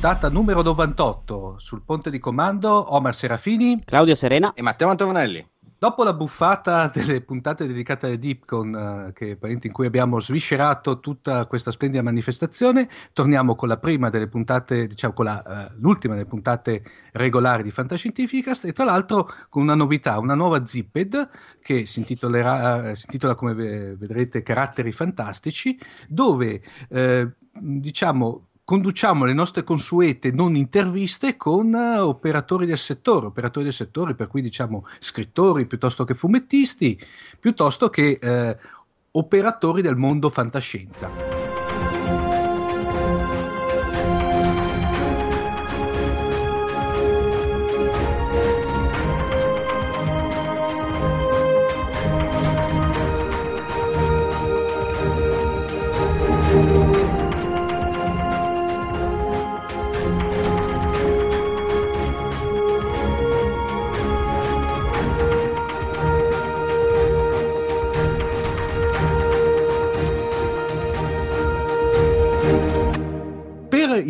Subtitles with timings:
[0.00, 3.82] Puntata numero 98 sul ponte di comando Omar Serafini.
[3.84, 4.54] Claudio Serena.
[4.54, 5.46] E Matteo Antonelli.
[5.76, 11.44] Dopo la buffata delle puntate dedicate alle Deepcon, eh, che, in cui abbiamo sviscerato tutta
[11.44, 16.26] questa splendida manifestazione, torniamo con la prima delle puntate, diciamo con la, uh, l'ultima delle
[16.26, 21.28] puntate regolari di Fantascientificast e tra l'altro con una novità, una nuova Zipped
[21.60, 25.78] che si, intitolerà, uh, si intitola come vedrete Caratteri Fantastici,
[26.08, 33.64] dove uh, diciamo conduciamo le nostre consuete non interviste con uh, operatori del settore, operatori
[33.64, 36.96] del settore per cui diciamo scrittori piuttosto che fumettisti,
[37.40, 38.68] piuttosto che uh,
[39.10, 41.49] operatori del mondo fantascienza.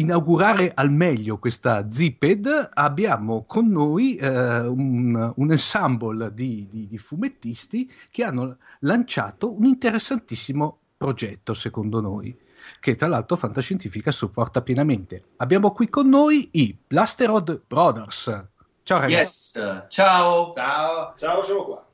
[0.01, 6.99] Inaugurare al meglio questa Zipped abbiamo con noi eh, un, un, ensemble di, di, di,
[6.99, 12.37] fumettisti che hanno lanciato un interessantissimo progetto secondo noi
[12.79, 15.31] che tra l'altro Fantascientifica supporta pienamente.
[15.37, 18.49] Abbiamo qui con noi i Blasterod Brothers.
[18.83, 19.59] Ciao ragazzi.
[19.59, 20.51] Yes, ciao.
[20.53, 21.15] Ciao.
[21.17, 21.87] Ciao, siamo qua.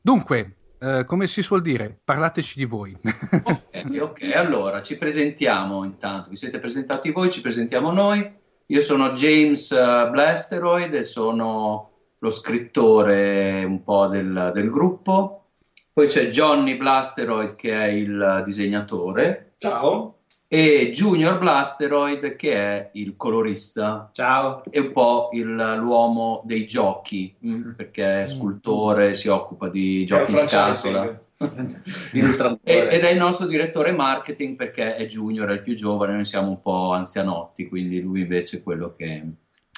[0.00, 2.96] Dunque, eh, come si suol dire, parlateci di voi.
[3.02, 8.36] ok, ok, allora ci presentiamo intanto, vi siete presentati voi, ci presentiamo noi.
[8.66, 15.46] Io sono James uh, Blasteroid e sono lo scrittore un po' del, del gruppo.
[15.92, 19.54] Poi c'è Johnny Blasteroid che è il disegnatore.
[19.58, 20.17] Ciao
[20.48, 24.08] e Junior Blasteroid che è il colorista.
[24.12, 24.62] Ciao.
[24.68, 28.26] È un po' il, l'uomo dei giochi, mh, mm, perché è mm.
[28.26, 31.22] scultore, si occupa di giochi in scatola.
[31.38, 36.48] ed è il nostro direttore marketing perché è junior, è il più giovane, noi siamo
[36.48, 39.24] un po' anzianotti, quindi lui invece è quello che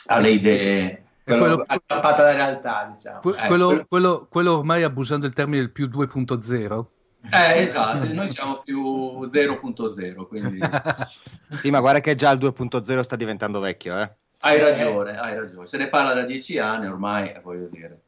[0.07, 3.21] ha le idee quello, aggrappato alla realtà, diciamo.
[3.21, 6.87] Quello, eh, quello, quello, ormai abusando il termine del più 2.0.
[7.29, 10.59] Eh, esatto, noi siamo più 0.0, quindi...
[11.61, 14.11] sì, ma guarda che già il 2.0 sta diventando vecchio, eh?
[14.43, 15.67] Hai ragione, hai ragione.
[15.67, 18.01] Se ne parla da dieci anni ormai, voglio dire.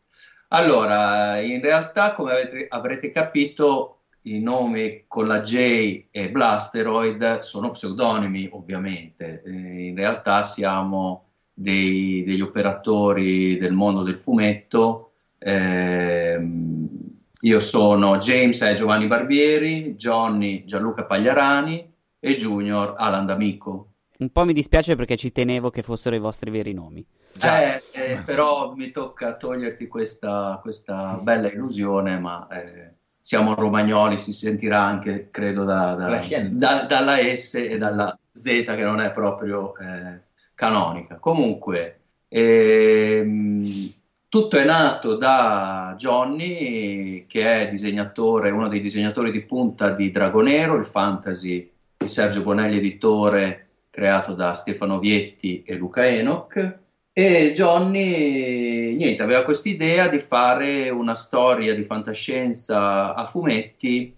[0.48, 7.72] Allora, in realtà, come avete, avrete capito, i nomi con la J e Blasteroid sono
[7.72, 9.42] pseudonimi, ovviamente.
[9.44, 15.12] Eh, in realtà siamo dei, degli operatori del mondo del fumetto.
[15.38, 17.01] Ehm,
[17.44, 23.88] io sono James e Giovanni Barbieri, Johnny Gianluca Pagliarani e Junior Alan D'Amico.
[24.18, 27.04] Un po' mi dispiace perché ci tenevo che fossero i vostri veri nomi.
[27.42, 32.90] Eh, eh, però mi tocca toglierti questa, questa bella illusione, ma eh,
[33.20, 38.84] siamo romagnoli, si sentirà anche, credo, da, da, da, dalla S e dalla Z che
[38.84, 40.20] non è proprio eh,
[40.54, 41.16] canonica.
[41.16, 43.92] Comunque, ehm,
[44.32, 50.76] tutto è nato da Johnny, che è disegnatore, uno dei disegnatori di punta di Dragonero,
[50.76, 56.78] il fantasy di Sergio Bonelli, editore, creato da Stefano Vietti e Luca Enoch.
[57.12, 64.16] E Johnny, niente, aveva questa idea di fare una storia di fantascienza a fumetti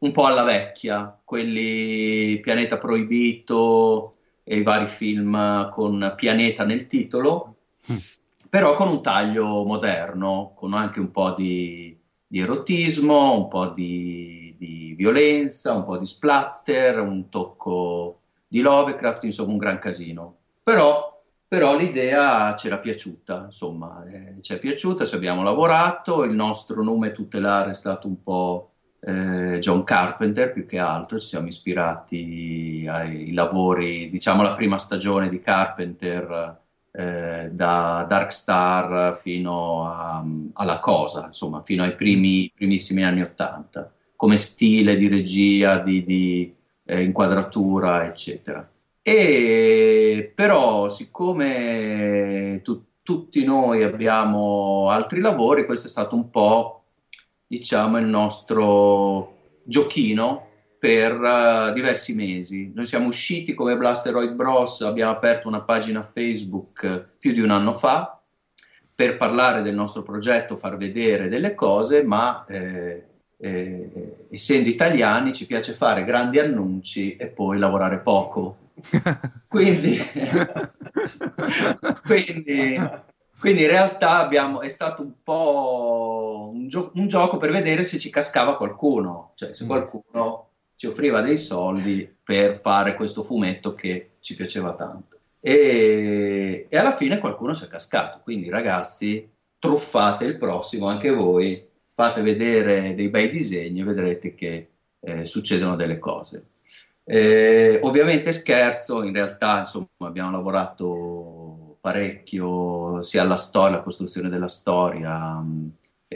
[0.00, 7.56] un po' alla vecchia, quelli Pianeta Proibito e i vari film con pianeta nel titolo,
[7.90, 7.96] mm.
[8.54, 14.54] Però con un taglio moderno, con anche un po' di, di erotismo, un po' di,
[14.56, 20.36] di, violenza, un po' di splatter, un tocco di Lovecraft, insomma un gran casino.
[20.62, 26.34] Però però l'idea ci era piaciuta, insomma, eh, ci è piaciuta, ci abbiamo lavorato, il
[26.34, 31.48] nostro nome tutelare è stato un po' eh, John Carpenter più che altro, ci siamo
[31.48, 36.62] ispirati ai lavori, diciamo la prima stagione di Carpenter
[36.96, 43.92] eh, da Dark Star fino a, alla Cosa, insomma, fino ai primi, primissimi anni Ottanta,
[44.14, 46.54] come stile di regia, di, di
[46.84, 48.68] eh, inquadratura, eccetera.
[49.02, 56.84] E però, siccome tu, tutti noi abbiamo altri lavori, questo è stato un po',
[57.44, 59.32] diciamo, il nostro
[59.64, 60.46] giochino
[60.84, 62.70] per uh, diversi mesi.
[62.74, 67.72] Noi siamo usciti come Blasteroid Bros, abbiamo aperto una pagina Facebook più di un anno
[67.72, 68.20] fa
[68.94, 73.02] per parlare del nostro progetto, far vedere delle cose, ma eh,
[73.38, 78.58] eh, essendo italiani ci piace fare grandi annunci e poi lavorare poco
[79.48, 79.98] quindi,
[82.04, 82.78] quindi,
[83.40, 87.98] quindi, in realtà abbiamo, è stato un po' un, gio- un, gioco per vedere se
[87.98, 89.66] ci cascava qualcuno, cioè se mm.
[89.66, 90.43] qualcuno
[90.76, 95.18] ci offriva dei soldi per fare questo fumetto che ci piaceva tanto.
[95.40, 99.28] E, e alla fine qualcuno si è cascato, quindi ragazzi
[99.58, 104.68] truffate il prossimo anche voi, fate vedere dei bei disegni e vedrete che
[105.00, 106.46] eh, succedono delle cose.
[107.04, 114.48] Eh, ovviamente scherzo, in realtà insomma, abbiamo lavorato parecchio sia alla storia, alla costruzione della
[114.48, 115.44] storia.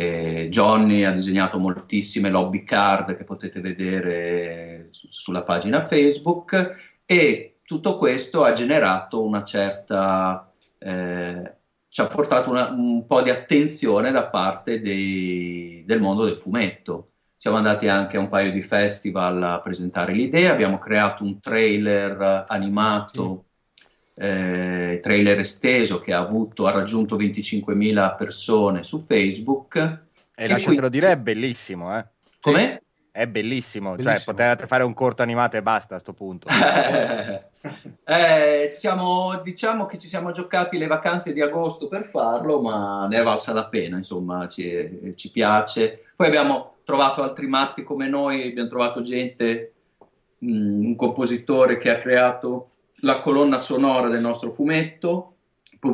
[0.00, 7.58] Eh, Johnny ha disegnato moltissime lobby card che potete vedere su, sulla pagina Facebook e
[7.64, 11.54] tutto questo ha generato una certa, eh,
[11.88, 17.14] ci ha portato una, un po' di attenzione da parte dei, del mondo del fumetto
[17.36, 22.44] siamo andati anche a un paio di festival a presentare l'idea, abbiamo creato un trailer
[22.48, 23.47] animato, sì.
[24.18, 29.76] Eh, trailer esteso che ha, avuto, ha raggiunto 25.000 persone su Facebook.
[29.76, 29.98] E,
[30.34, 30.98] e lasciatelo quindi...
[30.98, 32.04] dire, è bellissimo, eh?
[32.40, 32.80] Com'è?
[33.10, 34.36] È bellissimo, cioè, bellissimo.
[34.36, 36.46] cioè potete fare un corto animato e basta a questo punto.
[38.04, 43.18] eh, siamo, diciamo che ci siamo giocati le vacanze di agosto per farlo, ma ne
[43.18, 46.04] è valsa la pena, insomma, ci, ci piace.
[46.14, 49.72] Poi abbiamo trovato altri matti come noi, abbiamo trovato gente,
[50.38, 52.67] mh, mm, un compositore che ha creato
[53.00, 55.34] la colonna sonora del nostro fumetto,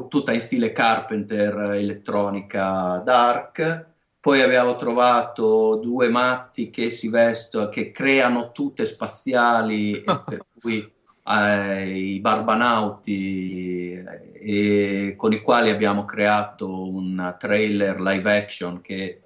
[0.09, 3.87] tutta in stile Carpenter, elettronica dark.
[4.21, 10.91] Poi abbiamo trovato due matti che si vestono, che creano tutte spaziali, per cui
[11.27, 14.03] eh, i barbanauti,
[14.33, 19.21] eh, con i quali abbiamo creato un trailer live action che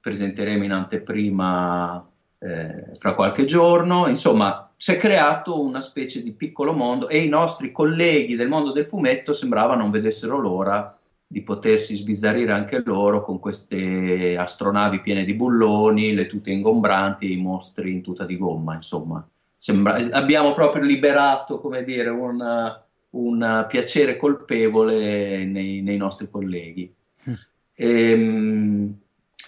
[0.00, 2.08] presenteremo in anteprima
[2.38, 4.06] eh, fra qualche giorno.
[4.06, 8.70] Insomma, si è creato una specie di piccolo mondo e i nostri colleghi del mondo
[8.70, 15.24] del fumetto sembrava non vedessero l'ora di potersi sbizzarrire anche loro con queste astronavi piene
[15.24, 19.28] di bulloni, le tute ingombranti, i mostri in tuta di gomma, insomma.
[19.58, 26.94] Sembra, abbiamo proprio liberato, come dire, una, un piacere colpevole nei, nei nostri colleghi.
[27.28, 27.34] Mm.
[27.74, 28.98] Ehm,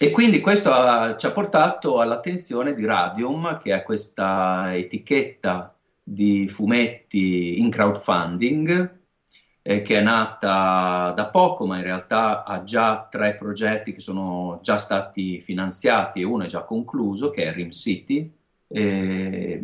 [0.03, 6.47] e quindi questo ha, ci ha portato all'attenzione di Radium, che è questa etichetta di
[6.47, 8.99] fumetti in crowdfunding,
[9.61, 14.59] eh, che è nata da poco, ma in realtà ha già tre progetti che sono
[14.63, 18.33] già stati finanziati e uno è già concluso, che è Rim City.
[18.67, 19.61] Eh,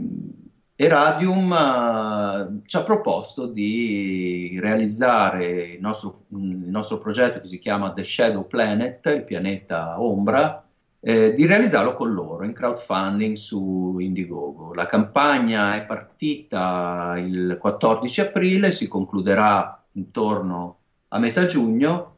[0.80, 7.58] e Radium uh, ci ha proposto di realizzare il nostro, il nostro, progetto che si
[7.58, 10.64] chiama The Shadow Planet, il pianeta ombra,
[11.00, 14.76] eh, di realizzarlo con loro in crowdfunding su Indiegogo.
[14.76, 22.18] La campagna è partita il 14 aprile, si concluderà intorno a metà giugno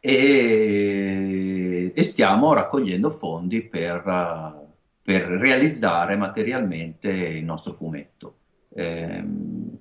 [0.00, 4.68] e, e stiamo raccogliendo fondi per...
[5.10, 8.34] Per realizzare materialmente il nostro fumetto.
[8.72, 9.24] Eh,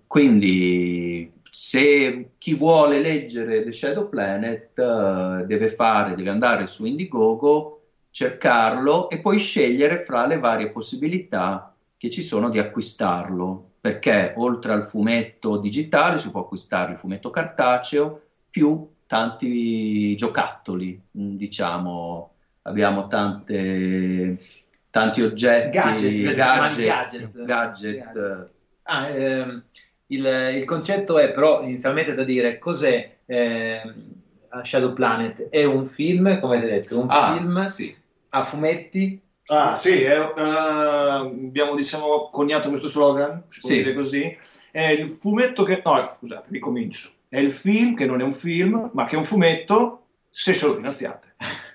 [0.08, 7.82] quindi se chi vuole leggere The Shadow Planet eh, deve fare, deve andare su Indiegogo,
[8.10, 14.74] cercarlo e poi scegliere fra le varie possibilità che ci sono di acquistarlo, perché oltre
[14.74, 22.32] al fumetto digitale si può acquistare il fumetto cartaceo più tanti giocattoli, mm, diciamo,
[22.64, 24.40] abbiamo tante,
[24.90, 27.46] tanti oggetti, Gadget, gadget, gadget.
[27.46, 28.04] gadget.
[28.04, 28.52] Gadget.
[28.84, 29.64] Ah, ehm,
[30.08, 33.94] il, il concetto è però inizialmente da dire cos'è ehm,
[34.64, 35.50] Shadow Planet?
[35.50, 37.96] È un film, come avete detto, un Ah, film sì.
[38.30, 39.22] a fumetti.
[39.52, 43.76] Ah, sì, è- eh, abbiamo diciamo coniato questo slogan, si può Sì.
[43.78, 44.38] dire così.
[44.72, 45.82] È il fumetto che...
[45.84, 47.10] No, scusate, ricomincio.
[47.28, 50.66] È il film che non è un film, ma che è un fumetto se ce
[50.68, 51.36] lo finanziate.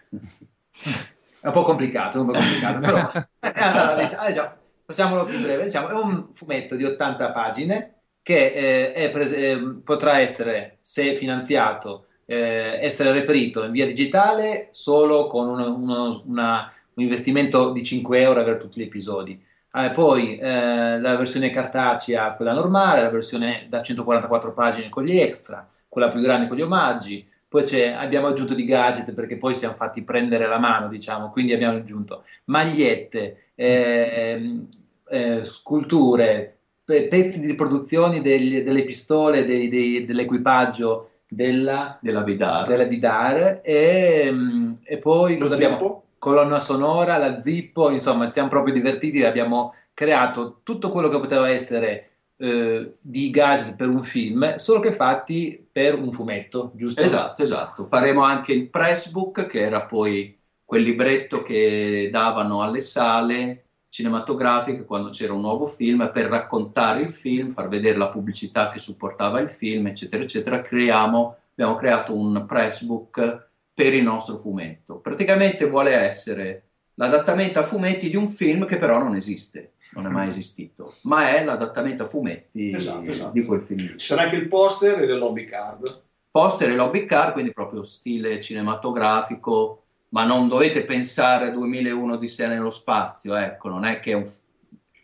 [1.45, 2.97] È un po' complicato, un po' complicato, però
[3.41, 4.51] eh, allora, diciamo, diciamo,
[4.87, 5.65] facciamolo più breve.
[5.65, 12.07] Diciamo, è un fumetto di 80 pagine che eh, pres- eh, potrà essere, se finanziato,
[12.25, 18.21] eh, essere reperito in via digitale solo con uno- uno- una- un investimento di 5
[18.23, 19.45] euro per tutti gli episodi.
[19.77, 25.19] Eh, poi eh, la versione cartacea, quella normale, la versione da 144 pagine con gli
[25.19, 27.29] extra, quella più grande con gli omaggi.
[27.55, 31.53] Poi c'è- abbiamo aggiunto di gadget perché poi siamo fatti prendere la mano, diciamo, quindi
[31.53, 34.67] abbiamo aggiunto magliette, ehm,
[35.09, 42.67] eh, sculture, pe- pezzi di riproduzioni degli- delle pistole, dei- dei- dell'equipaggio della, della Vidar.
[42.67, 46.03] della Vidar e, mm, e poi Lo cosa abbiamo?
[46.19, 52.14] Colonna sonora, la zippo, insomma, siamo proprio divertiti, abbiamo creato tutto quello che poteva essere
[52.45, 57.01] eh, di gadget per un film, solo che fatti per un fumetto, giusto?
[57.01, 57.87] Esatto, esatto.
[57.87, 65.09] Faremo anche il pressbook, che era poi quel libretto che davano alle sale cinematografiche quando
[65.09, 69.49] c'era un nuovo film per raccontare il film, far vedere la pubblicità che supportava il
[69.49, 70.61] film, eccetera, eccetera.
[70.61, 74.99] Creiamo, abbiamo creato un pressbook per il nostro fumetto.
[74.99, 76.63] Praticamente vuole essere
[76.95, 81.29] l'adattamento a fumetti di un film che però non esiste, non è mai esistito, ma
[81.37, 83.31] è l'adattamento a fumetti Esatto, esatto.
[83.33, 83.87] di quel film.
[83.97, 86.03] Ci sarà anche il poster e le lobby card.
[86.31, 92.29] poster e lobby car, quindi proprio stile cinematografico, ma non dovete pensare a 2001 di
[92.29, 94.29] sé nello spazio, ecco, non è che è un,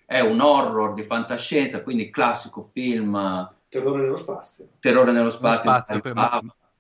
[0.07, 3.15] è un horror di fantascienza, quindi classico film
[3.69, 4.69] Terrore nello spazio.
[4.81, 5.71] terrore nello spazio.
[5.71, 6.15] spazio, per-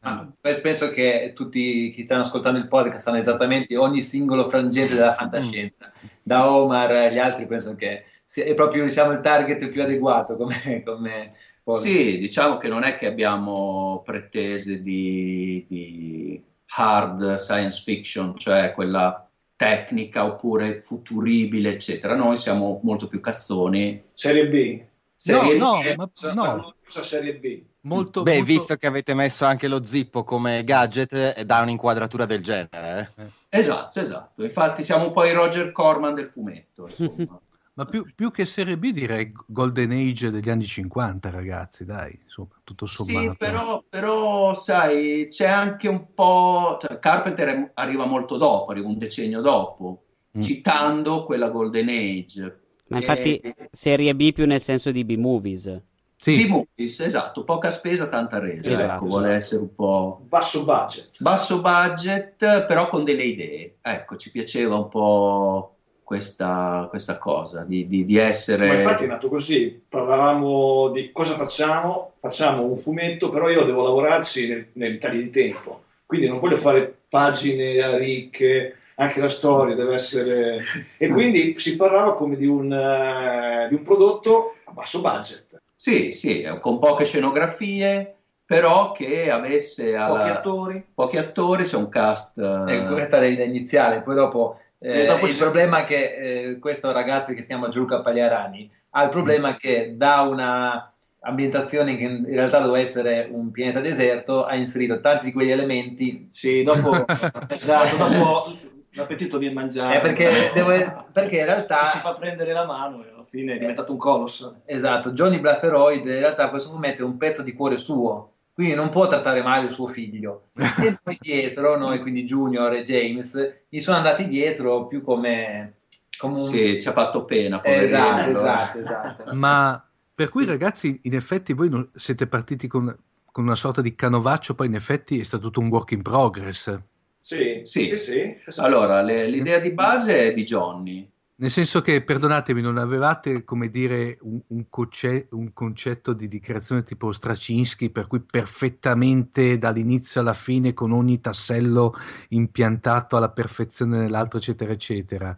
[0.02, 4.94] Ah, poi penso che tutti chi stanno ascoltando il podcast sanno esattamente ogni singolo frangente
[4.94, 5.92] della fantascienza.
[6.22, 10.36] Da Omar e gli altri penso che sia- è proprio diciamo, il target più adeguato
[10.36, 11.34] come, come.
[11.70, 16.42] Sì, diciamo che non è che abbiamo pretese di, di
[16.76, 22.16] hard science fiction, cioè quella tecnica oppure futuribile, eccetera.
[22.16, 24.02] Noi siamo molto più cazzoni.
[24.14, 24.82] Serie B.
[25.14, 27.62] Serie no, B, ma Cosa- no, cosa serie B?
[27.82, 32.26] Molto, Beh, molto- visto che avete messo anche lo zippo come gadget, eh, dà un'inquadratura
[32.26, 33.12] del genere.
[33.16, 33.26] eh.
[33.48, 34.44] Esatto, esatto.
[34.44, 36.88] Infatti siamo un po' i Roger Corman del fumetto.
[37.72, 42.48] Ma più, più che Serie B direi Golden Age degli anni 50, ragazzi, dai, insomma,
[42.62, 43.30] tutto sommato.
[43.30, 46.76] Sì, però, però, sai, c'è anche un po'...
[46.80, 50.04] cioè, Carpenter è- arriva molto dopo, arriva un decennio dopo,
[50.36, 50.40] Mm.
[50.42, 52.60] citando quella Golden Age.
[52.88, 55.80] Ma infatti Eh, serie B più nel senso di B-movies.
[56.22, 59.38] Sì, B-movies, esatto, poca spesa, tanta resa, Esatto, ecco, vuole esatto.
[59.38, 61.08] essere un po' Basso budget.
[61.18, 63.76] basso budget, però con delle idee.
[63.80, 68.66] Ecco, ci piaceva un po' questa, questa cosa, di, di- di essere...
[68.66, 73.82] Ma infatti è nato così, parlavamo di cosa facciamo, facciamo un fumetto, però io devo
[73.82, 79.74] lavorarci nel, nei tagli di tempo, quindi non voglio fare pagine ricche, anche la storia
[79.74, 80.60] deve essere...
[80.98, 85.49] E quindi si parlava come di un, eh, di un prodotto a basso budget,
[85.80, 90.86] Sì, sì, con poche scenografie, però che avesse alla- pochi attori.
[90.92, 92.36] pochi attori, c'è un cast...
[92.38, 96.50] eh, questa era l'idea iniziale, poi dopo, eh, E dopo il c'è- problema è che
[96.50, 101.96] eh, questo ragazzo che si chiama Gianluca Pagliarani ha il problema che da una ambientazione
[101.96, 106.62] che in realtà doveva essere un pianeta deserto ha inserito tanti di quegli elementi Sì,
[106.62, 106.90] dopo,
[107.48, 108.44] esatto, dopo
[108.92, 109.94] l'appetito viene mangiato.
[109.96, 113.54] eh, perché, devo- perché in realtà Ci si fa prendere la mano e alla fine
[113.54, 114.62] è diventato un colosso.
[114.64, 118.88] Esatto, Johnny Blatheroid in realtà questo fumetto è un pezzo di cuore suo, quindi non
[118.90, 120.48] può trattare male il suo figlio.
[120.82, 125.80] E noi dietro, noi quindi Junior e James, gli sono andati dietro più come,
[126.18, 126.42] come un...
[126.42, 127.84] Sì, ci ha fatto pena, poverino.
[127.86, 129.30] esatto, esatto, esatto.
[129.34, 132.94] ma per cui ragazzi, in effetti voi non- siete partiti con,
[133.30, 136.78] con una sorta di canovaccio, poi in effetti è stato tutto un work in progress.
[137.20, 137.86] Sì, Sì.
[137.86, 138.66] sì, sì, esatto.
[138.66, 141.10] Allora, le- l'idea di base è di Johnny,
[141.40, 146.82] Nel senso che, perdonatemi, non avevate, come dire, un, un, conce- un concetto di dichiarazione
[146.82, 151.94] tipo Straczynski, per cui perfettamente dall'inizio alla fine, con ogni tassello
[152.28, 155.36] impiantato alla perfezione nell'altro, eccetera, eccetera.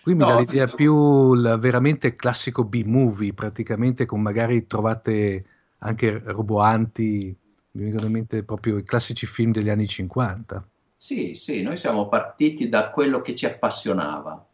[0.00, 5.44] Qui mi No, dà l'idea questo- più il veramente classico B-movie, praticamente con magari trovate
[5.78, 7.36] anche roboanti,
[7.72, 10.66] mi vengono in mente proprio i classici film degli anni 50.
[10.96, 14.44] Sì, sì, noi siamo partiti da quello che ci appassionava.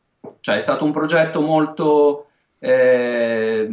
[0.41, 2.27] Cioè, è stato un progetto molto...
[2.59, 3.69] eh,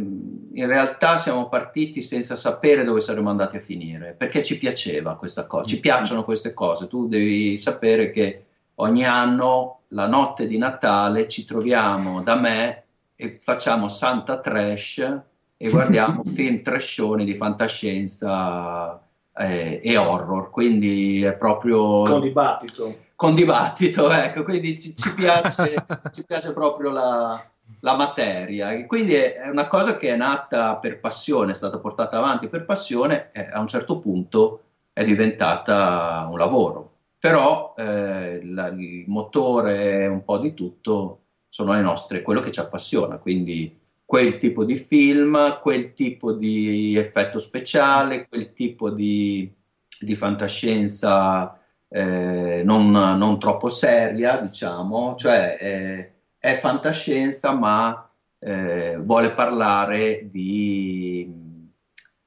[0.52, 5.46] in realtà siamo partiti senza sapere dove saremmo andati a finire, perché ci piaceva questa
[5.46, 6.88] cosa, ci piacciono queste cose.
[6.88, 8.44] Tu devi sapere che
[8.76, 12.84] ogni anno, la notte di Natale, ci troviamo da me
[13.14, 15.20] e facciamo Santa Trash
[15.56, 19.00] e guardiamo film trashoni di fantascienza
[19.40, 22.96] eh, e horror, quindi è proprio Con dibattito.
[23.16, 25.74] con dibattito, ecco, quindi ci, ci piace,
[26.12, 27.42] ci piace proprio la,
[27.80, 28.72] la materia.
[28.72, 32.64] E quindi è, una cosa che è nata per passione, è stata portata avanti per
[32.66, 36.88] passione e a un certo punto è diventata un lavoro.
[37.18, 41.18] Però eh, la- il motore, un po' di tutto,
[41.48, 43.79] sono le nostre, quello che ci appassiona, quindi
[44.10, 49.48] quel tipo di film, quel tipo di effetto speciale, quel tipo di,
[50.00, 51.56] di fantascienza
[51.88, 61.32] eh, non, non troppo seria, diciamo, cioè eh, è fantascienza, ma eh, vuole parlare di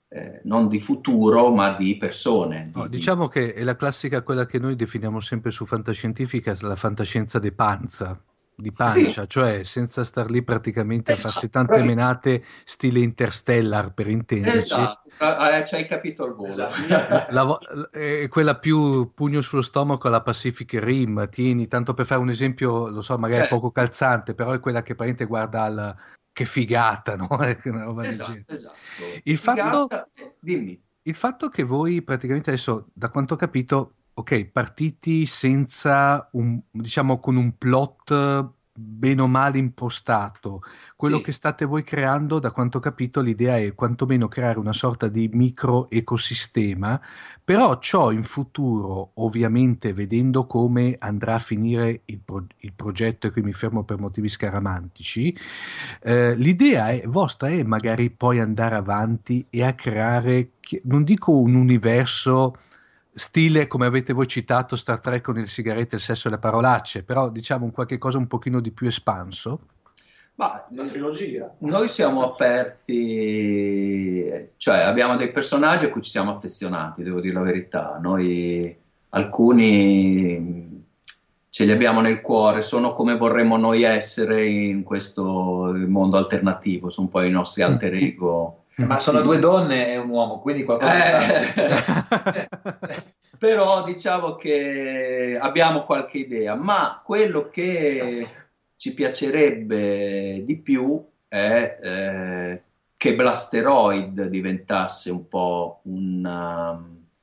[0.08, 2.70] eh, non di futuro, ma di persone.
[2.74, 6.56] No, di- di- diciamo che è la classica, quella che noi definiamo sempre su fantascientifica,
[6.62, 8.18] la fantascienza di panza,
[8.56, 11.96] di pancia, cioè senza star lì praticamente a Esatto, farsi tante bravissimo.
[12.00, 14.58] menate stile Interstellar per intenderci.
[14.58, 16.50] Esatto, eh, ci hai capito al volo.
[16.52, 17.26] Esatto.
[17.34, 17.58] La
[17.92, 22.90] è quella più pugno sullo stomaco alla Pacific Rim, tieni, tanto per fare un esempio,
[22.90, 23.56] lo so, magari Certo.
[23.56, 25.96] poco calzante, però è quella che praticamente guarda al...
[26.34, 27.28] Che figata, no?
[27.66, 28.76] Una roba Esatto, esatto.
[29.24, 30.04] Il fatto- Figata-
[30.40, 30.82] Dimmi.
[31.04, 37.20] Il fatto che voi praticamente adesso, da quanto ho capito, ok, partiti senza un, diciamo,
[37.20, 40.62] con un plot eh, bene o male impostato,
[40.96, 41.24] quello Sì.
[41.24, 45.30] che state voi creando, da quanto ho capito, l'idea è quantomeno creare una sorta di
[45.32, 47.00] micro ecosistema,
[47.44, 53.32] però ciò in futuro, ovviamente vedendo come andrà a finire il, pro- il progetto, e
[53.32, 55.36] qui mi fermo per motivi scaramantici,
[56.02, 61.56] eh, l'idea è- vostra è magari poi andare avanti e a creare, non dico un
[61.56, 62.58] universo
[63.14, 67.04] stile come avete voi citato Star Trek con le sigarette, il sesso e le parolacce,
[67.04, 69.60] però diciamo un qualche cosa un pochino di più espanso.
[70.36, 71.54] Ma Una trilogia.
[71.60, 72.90] noi siamo aperti,
[74.58, 78.00] cioè abbiamo dei personaggi a cui ci siamo affezionati, devo dire la verità.
[78.02, 78.76] Noi
[79.10, 80.84] alcuni
[81.50, 87.06] ce li abbiamo nel cuore, sono come vorremmo noi essere in questo mondo alternativo, sono
[87.06, 88.63] un po' i nostri alter ego.
[88.76, 91.26] Ma sono due donne e un uomo, quindi qualcosa...
[91.54, 92.50] Eh,
[93.38, 98.28] però diciamo che abbiamo qualche idea, ma quello che
[98.78, 102.62] ci piacerebbe di più è eh,
[102.96, 106.82] che Blasteroid diventasse un po' una-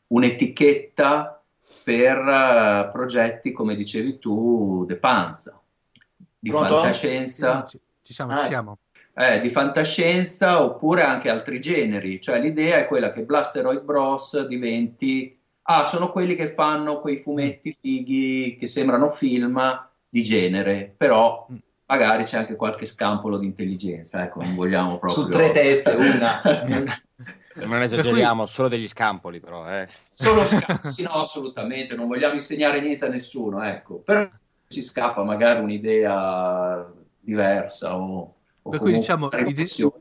[0.08, 1.42] un'etichetta
[1.82, 5.58] per eh, progetti, come dicevi tu, de panza,
[6.38, 6.74] di Pronto?
[6.74, 7.64] fantascienza.
[7.66, 8.78] Ci, ci siamo, Ah, ci siamo.
[9.20, 15.38] Eh, di fantascienza oppure anche altri generi, cioè l'idea è quella che Blasteroid Bros diventi,
[15.64, 19.60] ah, sono quelli che fanno quei fumetti fighi che sembrano film
[20.08, 21.56] di genere, però Mm.
[21.84, 25.24] magari c'è anche qualche scampolo di intelligenza, ecco, non vogliamo proprio...
[25.24, 26.40] Su tre teste, una.
[27.52, 29.86] Non esageriamo, solo degli scampoli però, eh.
[30.08, 34.26] Solo scazzi, no, assolutamente, non vogliamo insegnare niente a nessuno, ecco, però
[34.68, 38.39] ci scappa magari un'idea diversa o, o
[38.70, 39.28] Per cui, diciamo,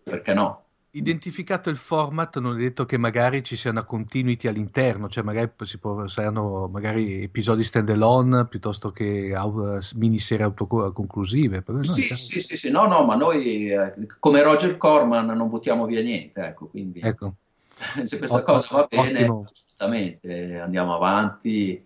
[0.03, 0.63] perché no?
[0.91, 5.51] Identificato il format, non è detto che magari ci sia una continuity all'interno, cioè magari
[5.63, 11.63] si può, saranno magari episodi stand-alone piuttosto che au- miniserie autoconclusive.
[11.67, 15.85] No, Sì, sì, sì, sì, no, no, ma noi eh, come Roger Corman non buttiamo
[15.85, 17.35] via niente, ecco, quindi Ecco.
[18.05, 19.45] se questa O- cosa va bene, ottimo.
[19.51, 21.85] assolutamente, andiamo avanti,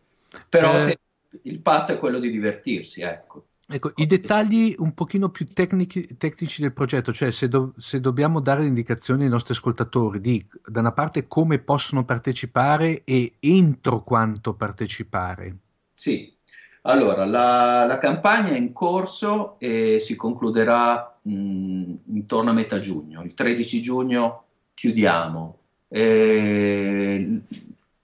[0.49, 0.79] però Eh.
[0.79, 0.99] se-
[1.43, 3.47] il patto è quello di divertirsi, ecco.
[3.65, 8.39] Ecco, i dettagli un pochino più tecnici, tecnici del progetto, cioè se, do- se dobbiamo
[8.41, 14.53] dare indicazioni ai nostri ascoltatori di, da una parte, come possono partecipare e entro quanto
[14.53, 15.55] partecipare.
[15.93, 16.31] Sì,
[16.81, 23.23] allora la, la campagna è in corso e si concluderà mh, intorno a metà giugno.
[23.23, 25.57] Il 13 giugno chiudiamo.
[25.87, 27.39] E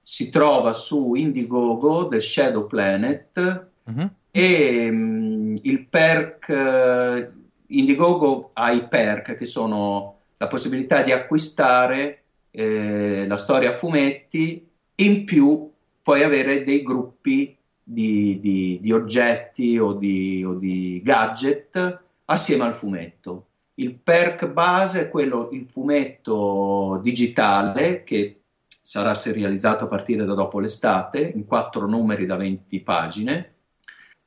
[0.01, 4.09] si trova su Indiegogo The Shadow Planet Mhm.
[4.31, 5.28] e mh,
[5.63, 7.29] il perk, eh,
[7.67, 14.67] Indiegogo ha i perk che sono la possibilità di acquistare eh, la storia a fumetti
[14.95, 22.01] in più puoi avere dei gruppi di, di, di oggetti o di, o di gadget
[22.25, 23.45] assieme al fumetto.
[23.75, 28.41] Il perk base è quello, il fumetto digitale che
[28.81, 33.53] sarà serializzato a partire da dopo l'estate, in quattro numeri da 20 pagine,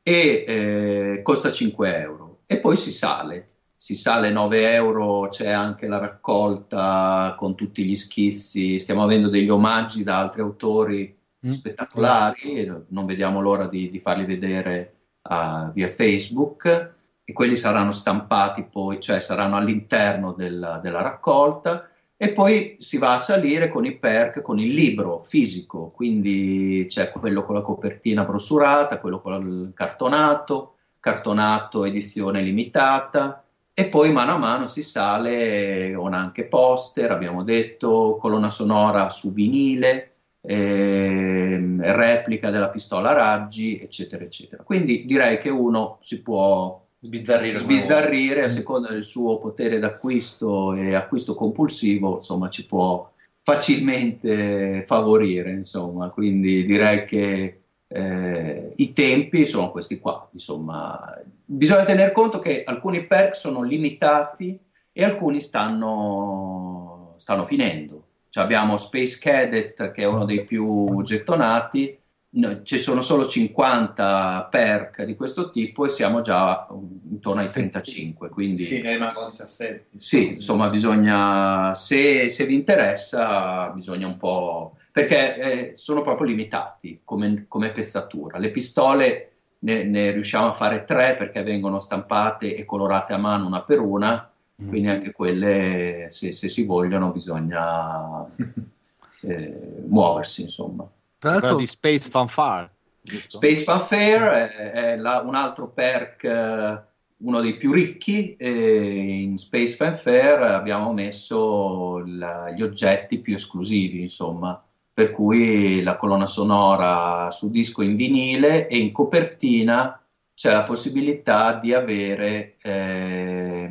[0.03, 2.41] e eh, costa 5 euro.
[2.47, 7.97] E poi si sale, si sale 9 euro, c'è anche la raccolta con tutti gli
[7.97, 11.51] schizzi, stiamo avendo degli omaggi da altri autori mm.
[11.51, 16.95] spettacolari, non vediamo l'ora di, di farli vedere uh, via Facebook.
[17.25, 21.88] E quelli saranno stampati poi, cioè saranno all'interno del, della raccolta
[22.23, 27.11] e poi si va a salire con i perk, con il libro fisico, quindi c'è
[27.11, 33.43] quello con la copertina brossurata, quello con il cartonato, cartonato edizione limitata
[33.75, 39.33] e poi mano a mano si sale con anche poster, abbiamo detto, colonna sonora su
[39.33, 44.63] vinile, eh, replica della pistola raggi, eccetera, eccetera.
[44.63, 50.95] Quindi direi che uno si può sbizzarrire, sbizzarrire a seconda del suo potere d'acquisto e
[50.95, 53.11] acquisto compulsivo, insomma, ci può
[53.43, 62.12] facilmente favorire, insomma, quindi direi che eh, i tempi sono questi qua, insomma, bisogna tener
[62.12, 64.57] conto che alcuni perk sono limitati
[64.93, 68.05] e alcuni stanno, stanno finendo.
[68.29, 71.99] Cioè abbiamo Space Cadet che è uno dei più gettonati,
[72.35, 76.66] no, ci sono solo 50 perk di questo tipo e siamo già
[77.11, 78.29] intorno ai 35.
[78.29, 79.99] Quindi, sì, ne rimangono 17.
[79.99, 84.77] Sì, insomma, bisogna, se, se, vi interessa, bisogna un po'...
[84.90, 88.38] perché eh, sono proprio limitati come, come pezzatura.
[88.38, 93.47] Le pistole ne, ne, riusciamo a fare tre perché vengono stampate e colorate a mano
[93.47, 94.31] una per una,
[94.62, 94.68] mm.
[94.68, 98.25] quindi anche quelle, se, se si vogliono, bisogna
[99.23, 100.88] eh, muoversi, insomma.
[101.23, 102.69] Tra l'altro di Space Fanfare.
[103.01, 103.37] Giusto?
[103.37, 106.83] Space Fanfare è, è la, un altro perk, eh,
[107.19, 108.35] uno dei più ricchi.
[108.41, 114.61] in Space Fanfare abbiamo messo la, gli oggetti più esclusivi, insomma.
[114.93, 120.05] Per cui la colonna sonora su disco in vinile e in copertina
[120.35, 123.71] c'è la possibilità di avere eh,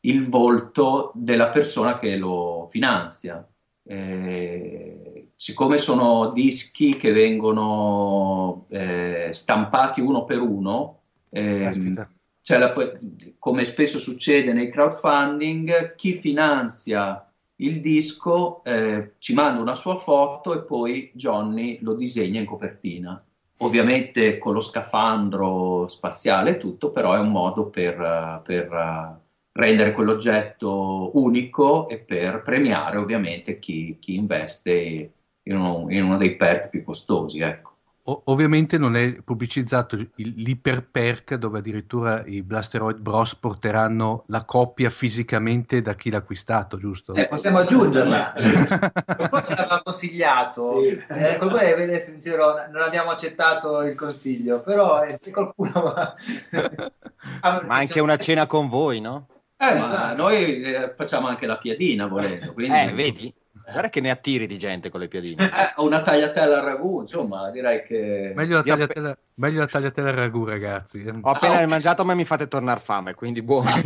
[0.00, 3.48] il volto della persona che lo finanzia.
[3.84, 5.07] Eh,
[5.40, 10.98] siccome sono dischi che vengono eh, stampati uno per uno,
[11.30, 12.08] ehm,
[12.42, 12.74] cioè la,
[13.38, 17.24] come spesso succede nei crowdfunding, chi finanzia
[17.60, 23.24] il disco eh, ci manda una sua foto e poi Johnny lo disegna in copertina.
[23.58, 29.20] Ovviamente con lo scafandro spaziale e tutto, però è un modo per, per
[29.52, 35.12] rendere quell'oggetto unico e per premiare ovviamente chi, chi investe
[35.48, 37.40] in uno, in uno, dei perk più costosi.
[37.40, 37.72] Ecco.
[38.04, 44.88] O- ovviamente non è pubblicizzato l'iper perk dove addirittura i Blasteroid Bros porteranno la copia
[44.88, 47.14] fisicamente da chi l'ha acquistato, giusto?
[47.14, 48.34] Eh, possiamo aggiungerla.
[49.04, 50.88] qualcuno ce l'aveva consigliato, sì.
[50.88, 55.94] eh, qualcuno deve essere sincero, non abbiamo accettato il consiglio, però eh, se qualcuno...
[57.42, 59.26] Ma anche una cena con voi, no?
[59.60, 60.22] Eh, ma esatto.
[60.22, 62.52] noi eh, facciamo anche la piadina volendo.
[62.52, 62.74] Quindi...
[62.74, 63.34] Eh, vedi?
[63.70, 65.44] Guarda che ne attiri di gente con le piadine.
[65.44, 68.32] Eh, una tagliatella al ragù, insomma, direi che...
[68.34, 71.04] Meglio la tagliatella, app- meglio la tagliatella al ragù, ragazzi.
[71.06, 71.66] Ho appena oh.
[71.66, 73.70] mangiato, ma mi fate tornare fame, quindi buono.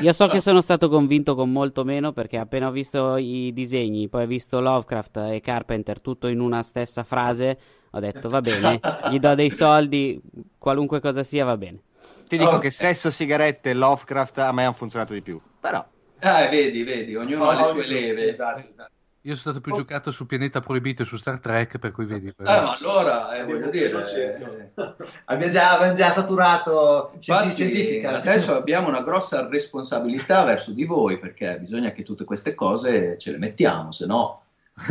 [0.00, 4.08] Io so che sono stato convinto con molto meno perché appena ho visto i disegni,
[4.08, 7.58] poi ho visto Lovecraft e Carpenter tutto in una stessa frase,
[7.90, 8.80] ho detto va bene,
[9.10, 10.20] gli do dei soldi,
[10.58, 11.82] qualunque cosa sia va bene.
[12.26, 12.58] Ti dico oh.
[12.58, 15.40] che sesso, sigarette e Lovecraft a me hanno funzionato di più.
[15.60, 15.84] Però.
[16.22, 18.28] Ah, vedi, vedi, ognuno ha le sue leve.
[18.28, 18.90] Esatto, esatto.
[19.24, 19.76] Io sono stato più oh.
[19.76, 22.32] giocato su Pianeta Proibito e su Star Trek, per cui vedi.
[22.34, 22.44] Per...
[22.44, 23.88] Ah, ma allora, eh, voglio dire...
[23.88, 24.70] Eh,
[25.26, 28.16] abbiamo, già, abbiamo, già, saturato Infatti, scientifica.
[28.16, 33.30] Adesso abbiamo una grossa responsabilità verso di voi, perché bisogna che tutte queste cose ce
[33.30, 34.42] le mettiamo, se no...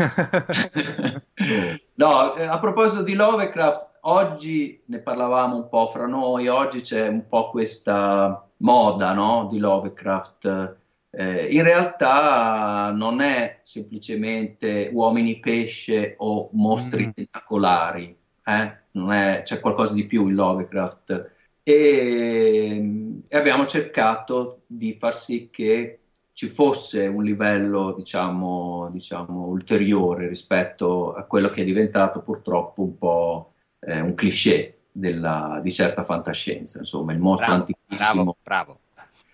[1.95, 7.07] no, eh, a proposito di Lovecraft, oggi ne parlavamo un po' fra noi, oggi c'è
[7.07, 10.79] un po' questa moda no, di Lovecraft.
[11.13, 17.09] Eh, in realtà non è semplicemente uomini pesce o mostri mm.
[17.11, 18.79] tentacolari, eh?
[18.91, 21.31] è, c'è qualcosa di più in Lovecraft.
[21.63, 25.99] E, e, abbiamo cercato di far sì che
[26.33, 32.97] ci fosse un livello, diciamo, diciamo, ulteriore rispetto a quello che è diventato purtroppo un
[32.97, 38.35] po' eh, un cliché della, di certa fantascienza, insomma, il mostro bravo, antichissimo.
[38.41, 38.79] Bravo,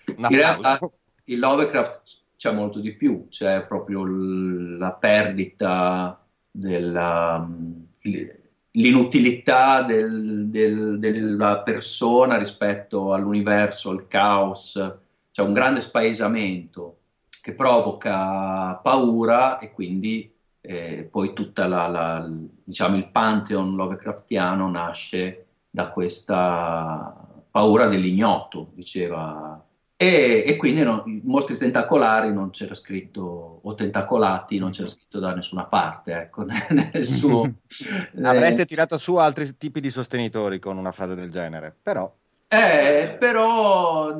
[0.08, 0.30] Bravo.
[0.34, 0.80] In realtà
[1.28, 2.02] in Lovecraft
[2.38, 6.20] c'è molto di più, c'è proprio la perdita
[6.52, 7.48] della
[8.72, 14.74] l'inutilità del- del- della persona rispetto all'universo, al caos,
[15.32, 16.98] c'è un grande spaesamento
[17.42, 21.34] che provoca paura e quindi eh, poi
[21.88, 22.30] la-
[22.64, 27.16] diciamo il pantheon Lovecraftiano nasce da questa
[27.50, 29.62] paura dell'ignoto, diceva.
[30.00, 35.18] E, e quindi no- i mostri tentacolari non c'era scritto, o tentacolati non c'era scritto
[35.18, 36.46] da nessuna parte, ecco,
[36.94, 37.52] nel suo...
[38.22, 42.14] Avreste tirato su altri tipi di sostenitori con una frase del genere, però
[42.48, 44.16] Eh, però,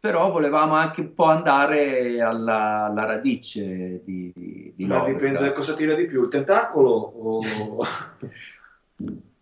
[0.00, 5.12] però volevamo anche un po' andare alla, alla radice di, di, Ma Lovecraft.
[5.20, 7.40] dipende da cosa tira di più, il tentacolo o...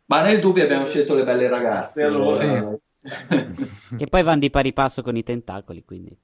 [0.09, 2.03] Ma nel dubbio abbiamo scelto le belle ragazze.
[2.05, 2.79] Allora- Eh,
[3.97, 6.17] Che poi vanno di pari passo con i tentacoli, quindi.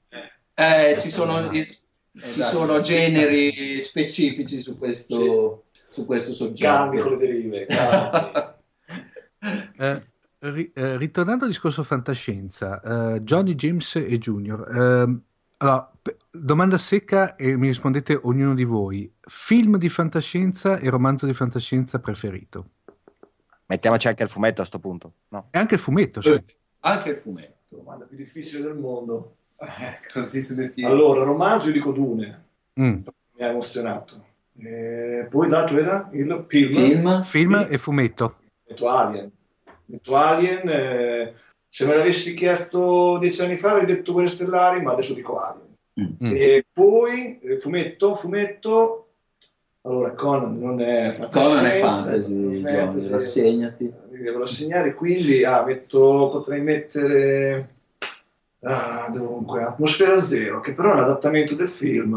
[0.54, 1.66] Eh, ci sono, ci
[2.14, 2.56] Esatto.
[2.56, 7.08] sono generi specifici su questo, su questo soggetto.
[7.10, 7.66] le derive.
[9.76, 10.02] Eh,
[10.38, 12.80] ri- eh, ritornando al discorso fantascienza,
[13.14, 14.68] eh, Johnny, James e Junior.
[14.72, 15.22] ehm,
[15.56, 19.12] allora, p- domanda secca e mi rispondete ognuno di voi.
[19.20, 22.66] Film di fantascienza e romanzo di fantascienza preferito?
[23.66, 25.12] mettiamoci anche il fumetto a sto punto.
[25.30, 25.48] No.
[25.50, 26.40] E anche il fumetto, sì.
[26.84, 27.76] Anche il fumetto.
[27.76, 29.36] Domanda più difficile del mondo.
[29.58, 30.84] Eh, così piedi.
[30.84, 32.44] Allora, romanzo io dico Dune,
[32.80, 33.00] Mm.
[33.36, 34.24] mi ha emozionato.
[34.58, 37.22] Eh, poi l'altro era il film, Film?
[37.22, 38.36] Film e fumetto.
[38.68, 39.30] Metto Alien.
[39.86, 41.34] Metto Alien, eh,
[41.68, 45.74] se me l'avessi chiesto dieci anni fa avrei detto Guerre Stellari, ma adesso dico Alien.
[46.00, 46.26] Mm.
[46.26, 46.32] Mm.
[46.34, 49.11] E poi eh, fumetto, fumetto.
[49.84, 53.92] Allora, Conan non è Conan è fantasy, fantasy, Johnny, rassegnati.
[54.12, 57.68] mi devo rassegnare, quindi ah, metto, potrei mettere
[58.60, 62.14] ah, dunque, Atmosfera Zero, che però è un adattamento del film.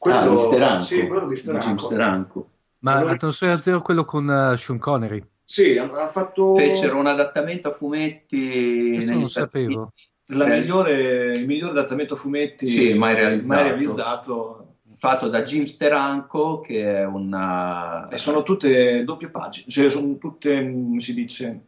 [0.00, 0.82] Ah, di Steranko.
[0.84, 1.78] Sì, quello di Steranko.
[1.86, 2.48] Steranko.
[2.80, 5.24] Ma Allora- Atmosfera Zero, quello con eh, Sean Connery.
[5.44, 9.92] Sì, ha fatto Fecero un adattamento a fumetti Questo non sapevo.
[10.26, 13.54] Migliore, il migliore adattamento a fumetti Sì, mai realizzato.
[13.62, 14.67] mai realizzato.
[14.98, 20.60] Fatto da Jim Steranko, che è una E sono tutte doppie pagine, cioè sono tutte,
[20.60, 21.60] come si dice,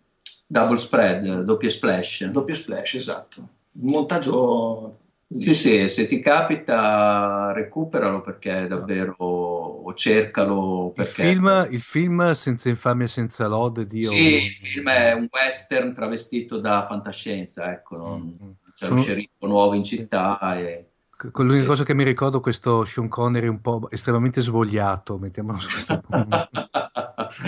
[0.46, 2.24] double spread, doppie splash.
[2.26, 3.40] doppie splash, esatto.
[3.72, 4.96] Un montaggio...
[5.38, 11.22] Sì, sì, se ti capita recuperalo perché è davvero, o cercalo Il perché...
[11.30, 14.10] film, il film Senza infamia e senza lode, Dio.
[14.10, 18.50] Sì, il film è un western travestito da fantascienza, ecco, non- Mm.
[18.74, 20.89] c'è lo sceriffo nuovo in città e...
[21.30, 21.66] Con l'unica Sì.
[21.66, 26.00] cosa che mi ricordo è questo Sean Connery un po' estremamente svogliato, mettiamolo su questo
[26.08, 26.48] punto,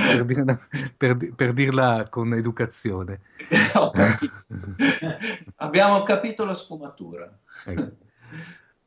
[0.07, 0.61] per, dirla,
[0.97, 3.21] per per dirla con educazione.
[3.93, 4.45] Capito.
[5.57, 7.31] Abbiamo capito la sfumatura.
[7.65, 7.91] Ecco.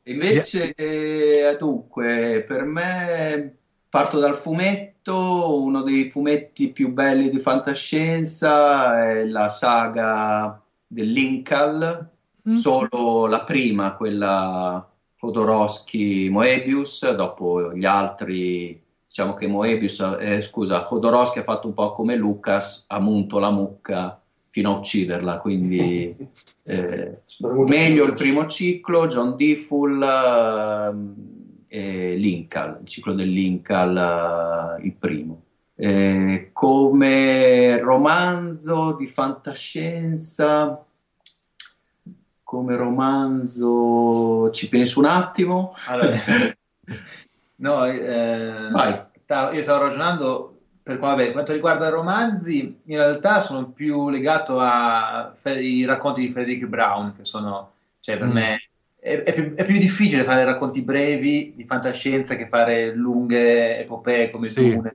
[0.04, 3.56] Invece, eh, dunque, per me
[3.88, 12.08] parto dal fumetto, uno dei fumetti più belli di fantascienza è la saga dell'Incal,
[12.48, 12.54] Mm.
[12.54, 14.88] solo la prima, quella
[15.20, 22.14] Jodorowsky-Moebius, dopo gli altri, diciamo che Moebius, eh, scusa, Jodorowsky ha fatto un po' come
[22.14, 26.16] Lucas, ha munto la mucca fino a ucciderla, quindi
[26.62, 27.22] eh,
[27.66, 31.14] meglio il primo ciclo, John Difful ehm,
[31.66, 35.42] e l'Incal, il ciclo dell'Incal, eh, il primo.
[35.74, 40.85] Eh, come romanzo di fantascienza,
[42.46, 45.74] come romanzo ci penso un attimo.
[45.88, 46.12] Allora,
[47.56, 49.00] no, eh, Vai.
[49.52, 55.84] io stavo ragionando per vabbè, quanto riguarda i romanzi, in realtà sono più legato ai
[55.84, 58.32] racconti di Frederick Brown, che sono, cioè per Mm.
[58.32, 58.68] me
[59.00, 64.30] è, è più, è più difficile fare racconti brevi di fantascienza che fare lunghe epopee
[64.30, 64.72] come Sì.
[64.72, 64.94] Dune.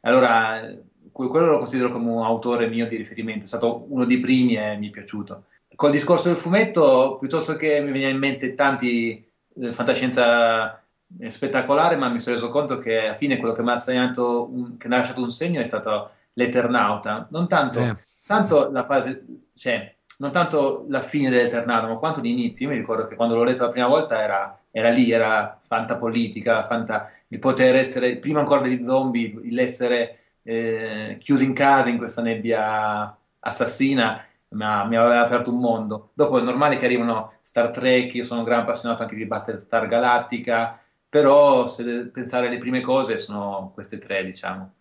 [0.00, 0.74] Allora,
[1.12, 4.56] que- quello lo considero come un autore mio di riferimento, è stato uno dei primi
[4.56, 5.44] e mi è piaciuto.
[5.74, 9.24] Col discorso del fumetto, piuttosto che mi veniva in mente tanti
[9.60, 10.82] eh, fantascienza
[11.18, 14.48] eh, spettacolare, ma mi sono reso conto che alla fine quello che mi ha segnato,
[14.50, 17.26] un- che mi ha lasciato un segno è stato l'Eternauta.
[17.30, 17.96] Non tanto, Eh.
[18.26, 19.24] tanto la fase,
[19.56, 22.66] cioè, non tanto la fine dell'Eternauta, ma quanto l'inizio.
[22.66, 26.64] Io mi ricordo che quando l'ho letto la prima volta era, era lì, era fantapolitica,
[26.66, 32.22] fanta, il poter essere, prima ancora degli zombie, l'essere eh, chiuso in casa in questa
[32.22, 36.10] nebbia assassina mi, ha- mi aveva aperto un mondo.
[36.14, 39.86] Dopo è normale che arrivano Star Trek, io sono un gran appassionato anche di Battlestar
[39.86, 44.72] Galactica, però se pensare alle prime cose sono queste tre, diciamo.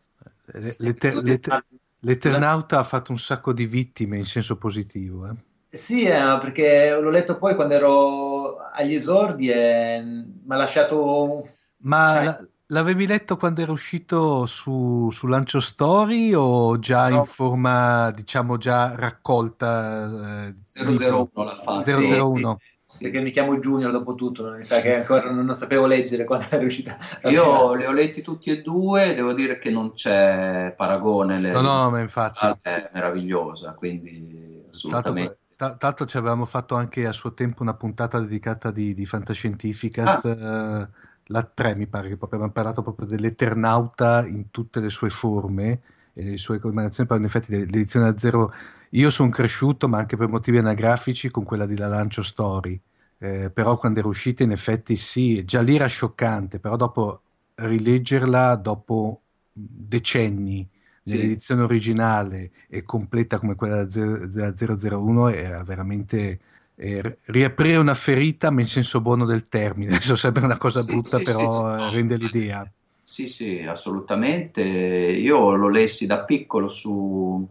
[0.78, 1.66] L'Eter- l'Eter-
[2.04, 5.28] L'Eternauta ha fatto un sacco di vittime in senso positivo.
[5.30, 5.36] eh.
[5.74, 11.48] Sì, eh, perché l'ho letto poi quando ero agli esordi e mi ha lasciato...
[11.84, 17.26] Ma sai, l'avevi letto quando era uscito su, su Lancio Story o già in no,
[17.26, 20.56] forma, diciamo, già raccolta, eh,
[20.86, 21.82] libro 001 l'ha fatto.
[21.82, 22.58] sì, sì, 001?
[23.00, 26.26] perché mi chiamo Junior dopo tutto, non mi sa che ancora non, non sapevo leggere
[26.26, 27.32] quando ero uscita la prima.
[27.32, 31.62] Io li ho letti tutti e due, devo dire che non c'è paragone, le- No,
[31.62, 32.46] no, ma infatti.
[32.62, 35.40] è meravigliosa, quindi assolutamente.
[35.56, 39.06] tra tra l'altro ci avevamo fatto anche a suo tempo una puntata dedicata di, di
[39.06, 44.80] Fantascientificast, Ah, eh, la 3 mi pare, che proprio abbiamo parlato proprio dell'Eternauta in tutte
[44.80, 45.82] le sue forme
[46.14, 48.52] e le sue combinazioni, però in effetti le- l'edizione a zero,
[48.92, 52.80] io sono cresciuto, ma anche per motivi anagrafici, con quella di La Lancio Story,
[53.24, 57.22] Eh, però quando era uscita in effetti sì, già lì era scioccante, però dopo
[57.56, 59.22] rileggerla dopo
[59.54, 60.68] decenni
[61.06, 61.36] sì.
[61.44, 66.40] nell'edizione originale e completa come quella da ze- della 001 era veramente
[66.82, 69.96] eh, riaprire una ferita, ma in senso buono del termine.
[69.96, 72.70] Adesso sembra una cosa Sì, brutta, sì, sì, sì, però eh, rende l'idea.
[73.04, 74.62] Sì, sì, assolutamente.
[74.62, 77.46] Io lo lessi da piccolo su,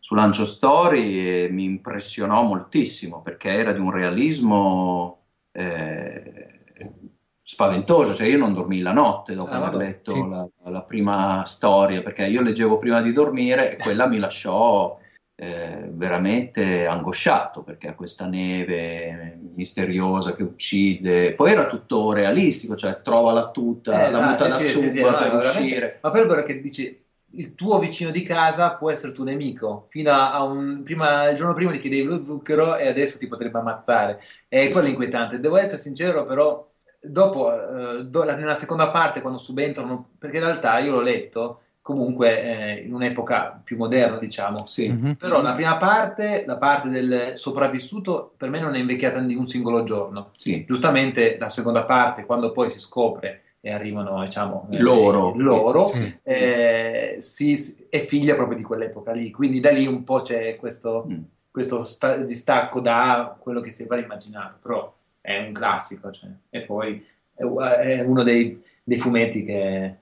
[0.00, 6.60] su Lancio Story e mi impressionò moltissimo perché era di un realismo eh,
[7.42, 8.14] spaventoso.
[8.14, 10.26] Cioè, io non dormii la notte dopo Ah, aver letto Sì.
[10.26, 14.98] la, la prima storia, perché io leggevo prima di dormire e quella mi lasciò
[15.34, 21.32] eh, veramente angosciato perché ha questa neve misteriosa che uccide.
[21.32, 24.90] Poi era tutto realistico, cioè trova la tuta, Eh, la esatto, muta da sì, sì,
[24.90, 25.98] sì, no, per veramente- uscire.
[26.00, 27.00] Ma è quello che dici,
[27.34, 31.54] il tuo vicino di casa può essere tuo nemico, fino a, un, prima, il giorno
[31.54, 34.20] prima gli chiedevi lo zucchero e adesso ti potrebbe ammazzare.
[34.48, 35.40] E quello è inquietante.
[35.40, 37.52] Devo essere sincero, però, dopo,
[37.98, 42.42] eh, do- la- nella seconda parte, quando subentrano, perché in realtà io l'ho letto comunque
[42.42, 44.66] eh, in un'epoca più moderna, diciamo.
[44.66, 44.88] Sì.
[44.88, 45.16] Mhm.
[45.16, 49.46] Però la prima parte, la parte del sopravvissuto, per me non è invecchiata di un
[49.46, 50.30] singolo giorno.
[50.36, 50.64] Sì.
[50.64, 55.32] Giustamente la seconda parte, quando poi si scopre e arrivano, diciamo, eh, Loro.
[55.36, 56.18] loro, Sì.
[56.22, 59.30] eh, si- è figlia proprio di quell'epoca lì.
[59.30, 61.20] Quindi da lì un po' c'è questo, Mm.
[61.50, 66.30] questo sta- distacco da quello che si era immaginato, però è un classico, cioè.
[66.50, 69.96] E poi è, uno dei, dei fumetti che,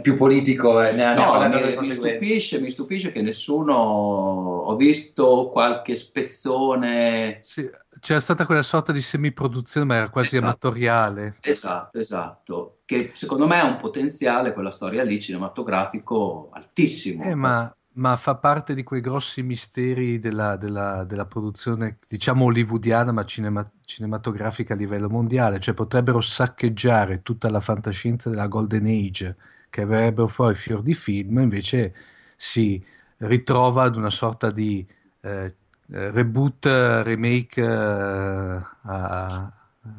[0.00, 3.74] più politico e ne ha, ne ha No, mi, mi stupisce, mi stupisce che nessuno,
[3.74, 7.68] ho visto qualche spezzone, Sì,
[8.00, 11.36] c'era stata quella sorta di semiproduzione, ma era quasi esatto, amatoriale.
[11.40, 17.24] esatto, esatto, che secondo me ha un potenziale, quella storia lì, cinematografico altissimo.
[17.24, 23.12] Eh, ma, ma fa parte di quei grossi misteri della, della- della produzione, diciamo hollywoodiana,
[23.12, 25.60] ma cinema- cinematografica a livello mondiale.
[25.60, 29.36] Cioè potrebbero saccheggiare tutta la fantascienza della Golden Age,
[29.70, 31.94] che avrebbero fuori fior di film, invece
[32.36, 32.82] si
[33.18, 34.86] ritrova ad una sorta di
[35.20, 35.54] eh,
[35.92, 36.66] eh, reboot,
[37.04, 39.52] remake eh, a- a-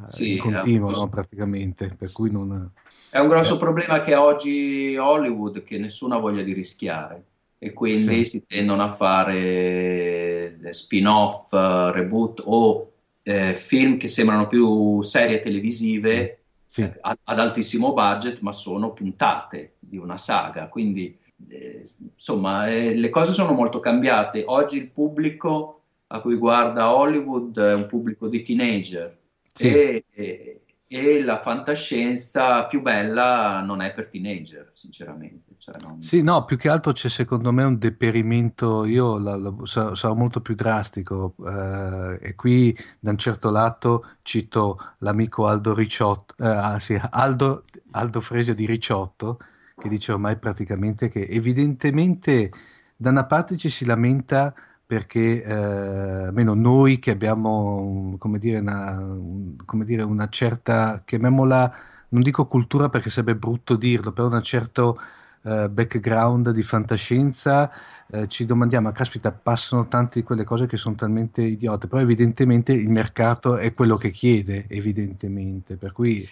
[0.06, 1.88] Sì, in continuo, no, praticamente.
[1.96, 2.70] Per cui non...
[3.08, 7.24] è un grosso eh, problema che ha oggi Hollywood, che nessuno ha voglia di rischiare.
[7.64, 9.38] E quindi sì, si tendono a fare
[10.62, 12.92] eh, spin-off, reboot o
[13.24, 16.82] eh, film che sembrano più serie televisive sì.
[16.82, 20.68] eh, ad ad altissimo budget, ma sono puntate di una saga.
[20.68, 24.44] Quindi, eh, insomma, eh, le cose sono molto cambiate.
[24.46, 29.18] Oggi il pubblico a cui guarda Hollywood è un pubblico di teenager
[29.54, 29.68] Sì.
[29.70, 35.56] e, e- e la fantascienza più bella non è per teenager, sinceramente.
[35.58, 39.54] Cioè, non- Sì, no, più che altro c'è secondo me un deperimento, io la- la-
[39.64, 45.74] sa- sarò molto più drastico eh, e qui da un certo lato cito l'amico Aldo
[45.74, 49.40] Ricciotto, eh, ah, sì, Aldo, Aldo Fresia di Ricciotto,
[49.78, 52.52] che dice ormai praticamente che evidentemente
[52.96, 54.54] da una parte ci si lamenta
[54.86, 61.74] perché eh, almeno noi che abbiamo, come dire, una, un- come dire, una certa, chiamiamola,
[62.10, 64.94] non dico cultura perché sarebbe brutto dirlo, però una certa
[65.44, 67.72] eh, background di fantascienza,
[68.08, 72.74] eh, ci domandiamo, caspita, passano tante di quelle cose che sono talmente idiote, però evidentemente
[72.74, 76.28] il mercato è quello che chiede, evidentemente, per cui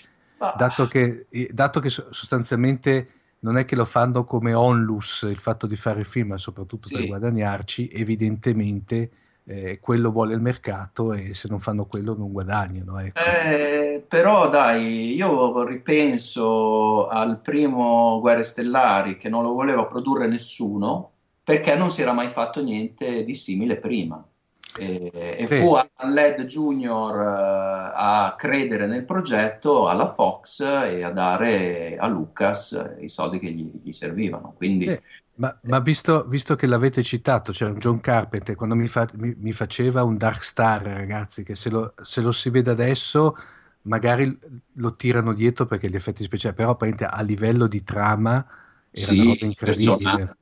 [0.52, 3.10] dato che, eh, dato che so- sostanzialmente
[3.42, 7.04] non è che lo fanno come onlus il fatto di fare film, ma soprattutto per
[7.04, 7.06] Sì.
[7.06, 9.12] guadagnarci, evidentemente
[9.46, 13.38] eh, quello vuole il mercato e se non fanno quello non guadagnano, ecco.
[13.44, 21.12] Eh, però dai, io ripenso al primo Guerre Stellari che non lo voleva produrre nessuno
[21.44, 24.26] perché non si era mai fatto niente di simile prima.
[24.74, 25.56] E, e Sì.
[25.56, 27.16] fu Alan Ladd Jr.
[27.20, 33.52] eh, a credere nel progetto alla Fox e a dare a Lucas i soldi che
[33.52, 34.54] gli, gli servivano.
[34.56, 35.04] Quindi Eh,
[35.36, 39.36] ma, ma visto, visto che l'avete citato, c'era un John Carpenter, quando mi, fa- mi-
[39.38, 43.36] mi faceva un Dark Star, ragazzi, che se lo, se lo si vede adesso,
[43.84, 44.38] magari
[44.74, 48.46] lo tirano dietro perché gli effetti speciali, però a livello di trama
[48.90, 50.36] era una Sì, roba incredibile.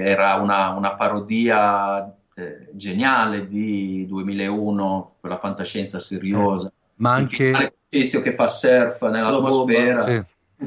[0.00, 6.70] era una, una parodia eh, geniale di 2001, quella fantascienza seriosa.
[6.96, 10.22] Ma Il anche, finale tizio che fa surf nell'atmosfera, sì,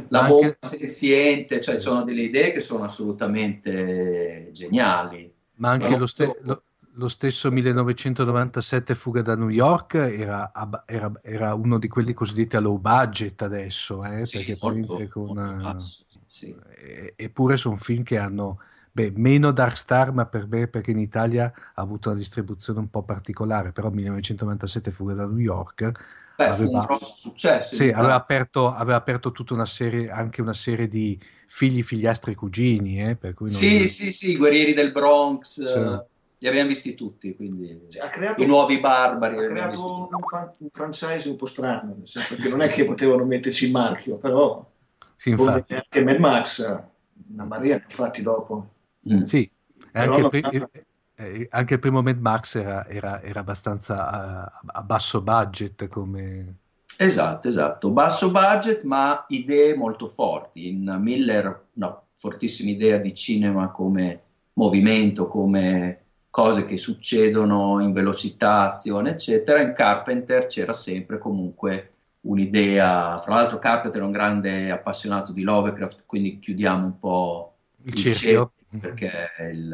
[0.08, 5.32] la ma bomba anche- senziente, cioè ci sono delle idee che sono assolutamente geniali.
[5.56, 6.64] ma anche lo, ste- lo-
[6.94, 12.56] lo stesso 1997 Fuga da New York era, ab- era- era uno di quelli cosiddetti
[12.56, 16.56] a low budget adesso, eh, Sì, perché molto- con, molto eh, basso, sì.
[16.78, 18.60] E- Eppure sono film che hanno
[19.02, 22.90] beh, meno Dark Star, ma per me perché in Italia ha avuto una distribuzione un
[22.90, 25.92] po' particolare, però 1997 Fuga da New York
[26.36, 27.76] Beh, fu aveva, un grosso successo.
[27.76, 33.02] sì, aveva aperto, aveva aperto tutta una serie, anche una serie di figli, figliastri, cugini,
[33.10, 35.78] eh, per cui non- Sì, sì, sì, i guerrieri del Bronx, Sì.
[35.80, 36.06] eh,
[36.38, 39.38] li abbiamo visti tutti, quindi Cioè, ha creato, i nuovi barbari.
[39.38, 42.86] ha creato un, fan- un franchise un po' strano, nel senso che non è che
[42.86, 44.66] potevano metterci il marchio, però
[45.18, 45.74] Sì, infatti.
[45.74, 46.60] anche Mad Max,
[47.32, 48.76] una marea ne ha fatti dopo.
[49.08, 49.24] Mm.
[49.26, 49.50] Sì,
[49.92, 50.70] anche, il non- pri- eh,
[51.16, 56.58] eh, anche il primo Mad Max era, era- era abbastanza a, a basso budget come...
[57.02, 57.90] Esatto, esatto.
[57.92, 60.68] Basso budget, ma idee molto forti.
[60.68, 64.22] In Miller, una fortissima idea di cinema come
[64.54, 69.62] movimento, come cose che succedono in velocità, azione, eccetera.
[69.62, 73.20] In Carpenter c'era sempre comunque un'idea.
[73.24, 77.96] Fra l'altro, Carpenter è un grande appassionato di Lovecraft, quindi chiudiamo un po' Il il
[77.96, 78.14] cerchio.
[78.14, 79.12] cerchio, perché
[79.52, 79.74] il,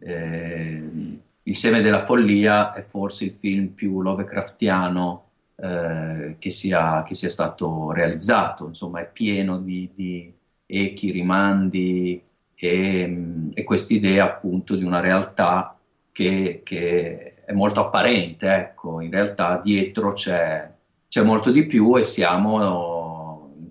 [0.00, 7.14] eh, Il seme della follia è forse il film più Lovecraftiano eh, che sia, che
[7.14, 10.32] sia stato realizzato, insomma è pieno di, di
[10.66, 12.22] echi, rimandi
[12.54, 15.76] e, e quest'idea appunto di una realtà
[16.12, 20.70] che, che è molto apparente, ecco, in realtà dietro c'è,
[21.08, 22.60] c'è molto di più e siamo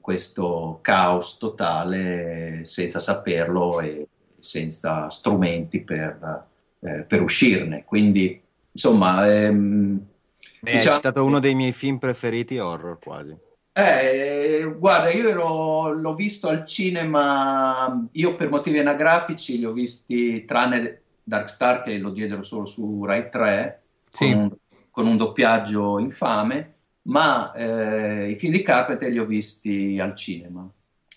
[0.01, 4.07] questo caos totale senza saperlo e
[4.39, 6.47] senza strumenti per,
[6.79, 7.83] eh, per uscirne.
[7.85, 8.41] Quindi,
[8.71, 10.05] insomma, ehm,
[10.59, 13.35] Beh, hai citato uno dei miei film preferiti horror quasi.
[13.73, 20.43] eh, guarda, io ero, l'ho visto al cinema, io per motivi anagrafici li ho visti,
[20.45, 24.31] tranne Dark Star che lo diedero solo su Rai 3, Sì.
[24.31, 24.51] con, un,
[24.89, 30.69] con un doppiaggio infame, ma eh, i film di Carpenter li ho visti al cinema.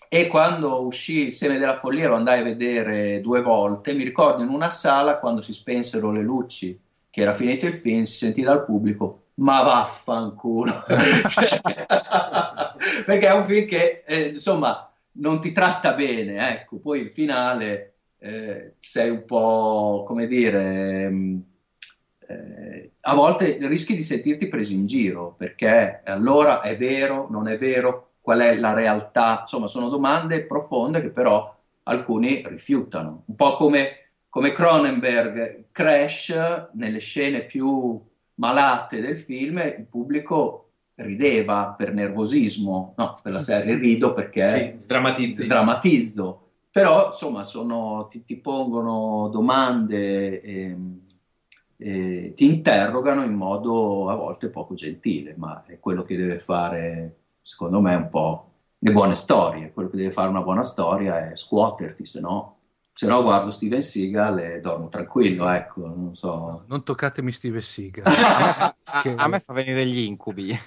[0.07, 4.43] E quando uscì Il seme della follia lo andai a vedere due volte, mi ricordo
[4.43, 6.79] in una sala quando si spensero le luci,
[7.09, 10.85] che era finito il film, si sentì dal pubblico ma vaffanculo
[13.05, 16.77] perché è un film che eh, insomma non ti tratta bene ecco.
[16.77, 21.43] Poi il finale eh, sei un po' come dire mh,
[22.27, 27.57] eh, a volte rischi di sentirti preso in giro perché allora è vero non è
[27.57, 29.39] vero qual è la realtà?
[29.41, 33.23] Insomma sono domande profonde che però alcuni rifiutano.
[33.25, 33.99] Un po' come
[34.35, 38.01] come Cronenberg Crash nelle scene più
[38.33, 44.73] malate del film, il pubblico rideva per nervosismo, no, per la serie rido perché Sì,
[45.41, 50.77] sdrammatizzo, però insomma sono, ti, ti pongono domande, e,
[51.77, 57.17] e ti interrogano in modo a volte poco gentile, ma è quello che deve fare,
[57.41, 58.49] secondo me, un po'
[58.79, 62.53] le buone storie, quello che deve fare una buona storia è scuoterti, se no
[62.97, 66.63] se no guardo Steven Seagal e dormo tranquillo, ecco, non so.
[66.67, 68.05] Non toccatemi Steven Seagal.
[68.07, 68.73] A,
[69.03, 70.51] Che- a me fa venire gli incubi.
[70.51, 70.57] Eh,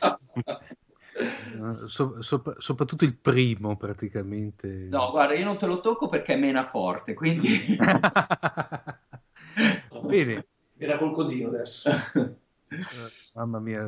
[1.86, 4.88] so- sopra- soprattutto il primo praticamente.
[4.90, 7.78] No, guarda, io non te lo tocco perché mena forte, quindi...
[10.04, 10.46] Bene,
[10.79, 11.91] Era col codino adesso.
[13.35, 13.85] mamma mia.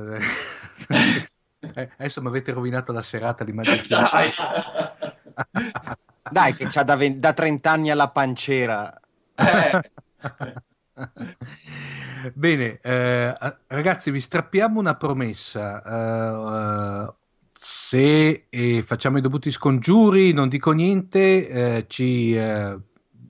[1.61, 4.11] Eh, adesso mi avete rovinato la serata di Magistrato.
[4.17, 4.33] Dai.
[6.31, 9.01] Dai, che c'ha da, ven- da 30 anni alla pancera.
[9.35, 9.81] Eh,
[12.35, 13.35] Bene, eh,
[13.69, 15.83] ragazzi, vi strappiamo una promessa.
[15.83, 17.15] Eh, eh,
[17.53, 22.79] se eh, facciamo i dovuti scongiuri, non dico niente, eh, ci eh,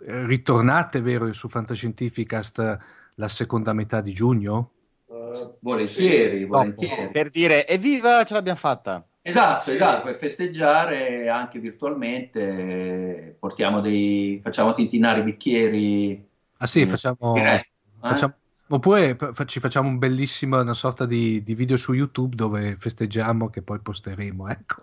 [0.07, 2.79] ritornate, vero, su Fantascientificast
[3.21, 4.71] la seconda metà di giugno?
[5.09, 7.11] Eh, volentieri, volentieri.
[7.11, 9.05] Per dire, evviva, ce l'abbiamo fatta.
[9.23, 16.29] Esatto, esatto, per festeggiare anche virtualmente portiamo dei, facciamo tintinare i bicchieri
[16.63, 17.69] Ah sì, eh, facciamo, diretti.
[17.99, 18.35] Facciamo-
[18.69, 19.17] oppure
[19.47, 23.81] ci facciamo un bellissimo, una sorta di, di video su YouTube dove festeggiamo che poi
[23.81, 24.49] posteremo.
[24.49, 24.79] Ecco.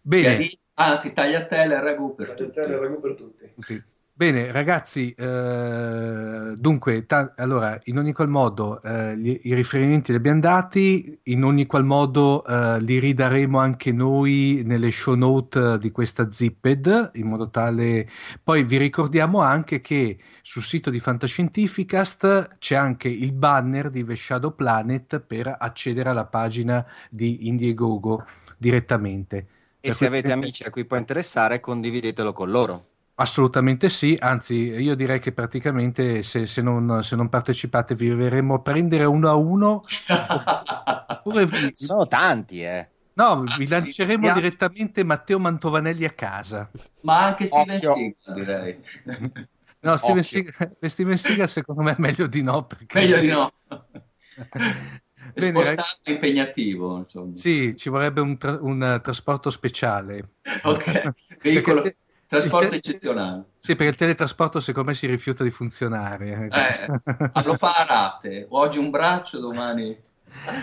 [0.00, 0.48] Bene.
[0.74, 2.52] Anzi, tagliatelle e ragù per tutti.
[2.52, 3.52] Tagliatelle e ragù per tutti.
[3.58, 3.82] Sì.
[4.20, 10.18] Bene, ragazzi, eh, dunque, ta- allora, in ogni qual modo eh, gli- i riferimenti li
[10.18, 15.90] abbiamo dati, in ogni qual modo eh, li ridaremo anche noi nelle show note di
[15.90, 18.06] questa Zipped, in modo tale...
[18.44, 24.16] Poi vi ricordiamo anche che sul sito di Fantascientificast c'è anche il banner di The
[24.16, 28.26] Shadow Planet per accedere alla pagina di Indiegogo
[28.58, 29.38] direttamente.
[29.38, 29.46] E
[29.80, 32.89] Per se avete amici a cui può interessare, condividetelo con loro.
[33.20, 38.54] Assolutamente sì, anzi io direi che praticamente se, se non, se non partecipate vi verremo
[38.54, 39.82] a prendere uno a uno
[41.06, 42.88] oppure vi, Sono tanti, eh.
[43.12, 46.70] no, vi lanceremo via- direttamente Matteo Mantovanelli a casa.
[47.02, 47.78] Ma anche Steven.
[47.78, 48.80] Seagal, direi.
[49.82, 50.22] No, Steven.
[50.22, 52.64] Seagal, Steven Seagal secondo me è meglio di no.
[52.64, 53.00] Perché...
[53.00, 53.52] Meglio di no.
[55.34, 57.34] Bene, Spostato impegnativo, insomma.
[57.34, 60.32] Sì, ci vorrebbe un, tra- un, eh, trasporto speciale.
[60.62, 61.12] Ok,
[61.42, 61.82] veicolo,
[62.30, 63.44] trasporto eccezionale.
[63.58, 66.48] Sì, perché il teletrasporto secondo me si rifiuta di funzionare.
[66.50, 68.46] Eh, lo fa a rate.
[68.50, 69.98] Oggi un braccio, domani,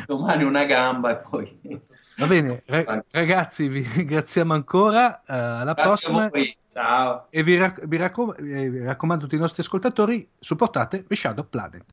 [0.05, 1.82] domani una gamba e poi...
[2.18, 5.20] Va bene, ra- ragazzi, vi ringraziamo ancora.
[5.20, 6.30] eh, alla Grazie prossima.
[6.74, 7.28] Ciao.
[7.30, 11.15] E vi, rac- vi raccom- eh, vi raccomando a tutti i nostri ascoltatori, supportate The
[11.15, 11.84] Shadow Planet.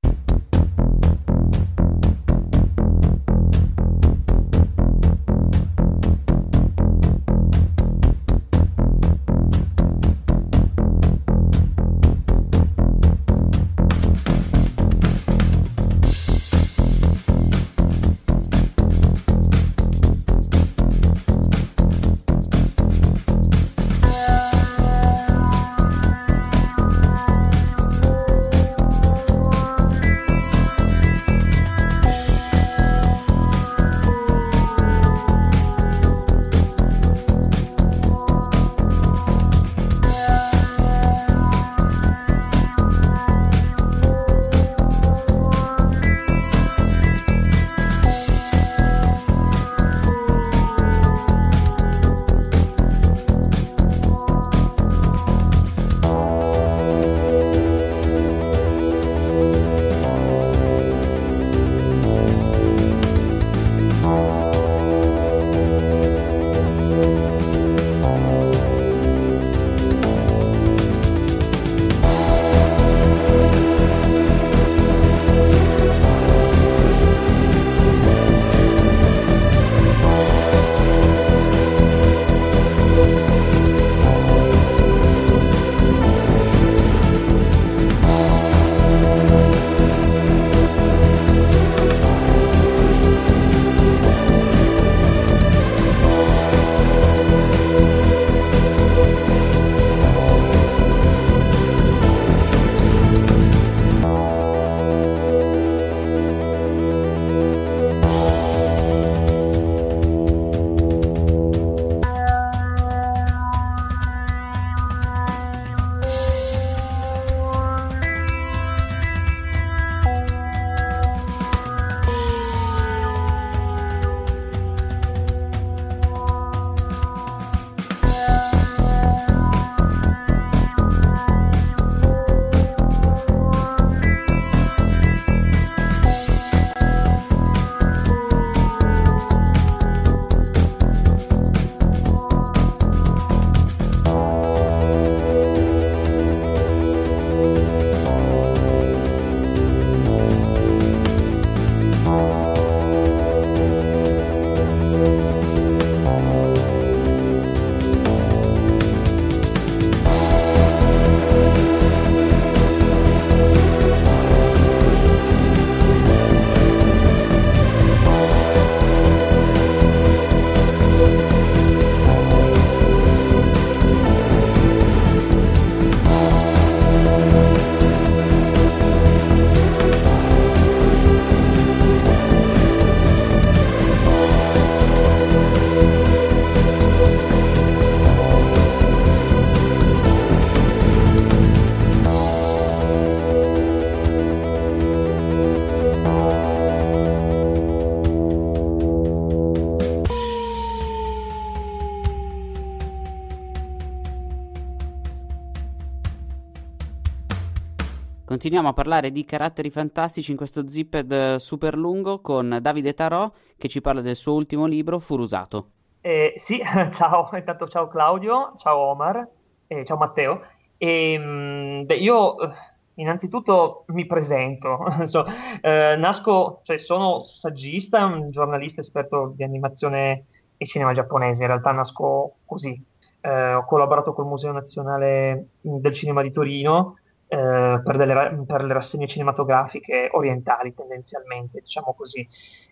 [208.55, 213.29] Continuiamo a parlare di caratteri fantastici in questo zipped eh, super lungo con Davide Tarò
[213.59, 215.71] che ci parla del suo ultimo libro, Furusato.
[216.01, 219.29] Eh, sì, ciao, intanto ciao Claudio, ciao Omar,
[219.67, 220.43] eh, ciao Matteo.
[220.77, 222.53] E, mh, beh, io eh,
[222.95, 225.27] innanzitutto mi presento, so,
[225.61, 230.27] eh, nasco, cioè sono saggista, un giornalista esperto di animazione
[230.57, 232.81] e cinema giapponese, in realtà nasco così.
[233.21, 236.99] Eh, ho collaborato col Museo Nazionale del Cinema di Torino,
[237.35, 242.27] eh, per, delle, per, le rassegne cinematografiche orientali tendenzialmente, diciamo così.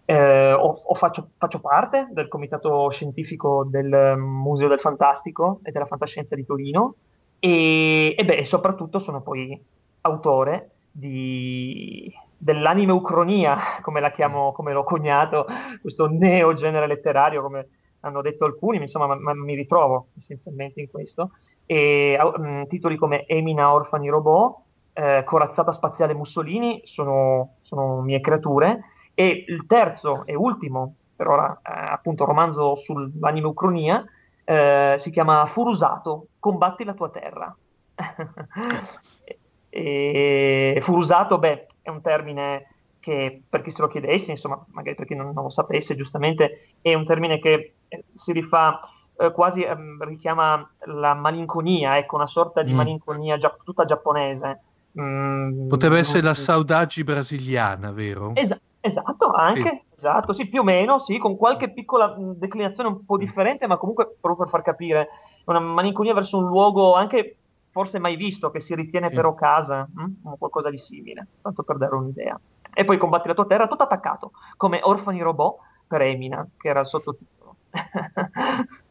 [0.04, 5.86] Eh, o, o faccio, faccio, parte del comitato scientifico del Museo del Fantastico e della
[5.86, 6.94] Fantascienza di Torino
[7.40, 9.60] e, e beh, soprattutto sono poi
[10.02, 15.46] autore di, dell'anime ucronia, come la chiamo, come l'ho cognato,
[15.80, 17.68] questo neogenere letterario, come
[18.00, 21.32] hanno detto alcuni, insomma, ma, ma mi ritrovo essenzialmente in questo
[21.72, 24.58] e mm, titoli come Emina Orfani Robot,
[24.92, 31.60] eh, Corazzata Spaziale Mussolini sono, sono, mie creature e il terzo e ultimo, per ora
[31.64, 34.04] eh, appunto romanzo sull'anime Ucronia,
[34.44, 37.56] eh, si chiama Furusato, combatti la tua terra.
[39.70, 42.66] e, Furusato, beh, è un termine
[43.00, 46.74] che per chi se lo chiedesse, insomma, magari per chi non, non lo sapesse, giustamente,
[46.82, 47.76] è un termine che
[48.14, 48.78] si rifà
[49.16, 52.76] eh, quasi ehm, richiama la malinconia, ecco, una sorta di mm.
[52.76, 54.60] malinconia gia- tutta giapponese.
[55.00, 58.32] Mm, Potrebbe essere la saudade brasiliana, vero?
[58.34, 59.94] Es- esatto, anche, sì.
[59.94, 63.76] esatto, sì, più o meno, sì, con qualche piccola mm, declinazione un po' differente, ma
[63.76, 65.08] comunque proprio per far capire,
[65.46, 67.38] una malinconia verso un luogo anche
[67.70, 69.14] forse mai visto, che si ritiene sì.
[69.14, 70.28] però casa, hm?
[70.28, 72.38] o qualcosa di simile, tanto per dare un'idea.
[72.74, 75.56] E poi combatti la tua terra, tutto attaccato, come Orfani Robot
[75.86, 77.56] per Emina, che era il sottotitolo.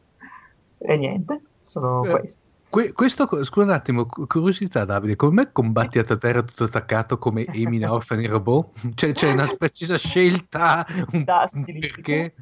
[0.84, 2.40] e niente, sono eh, questi.
[2.72, 7.92] Que- questo, scusa un attimo, curiosità Davide, come combatti a terra tutto attaccato come Emina
[7.92, 8.94] Orphan Robot?
[8.94, 12.34] Cioè, c'è una precisa scelta, un, perché?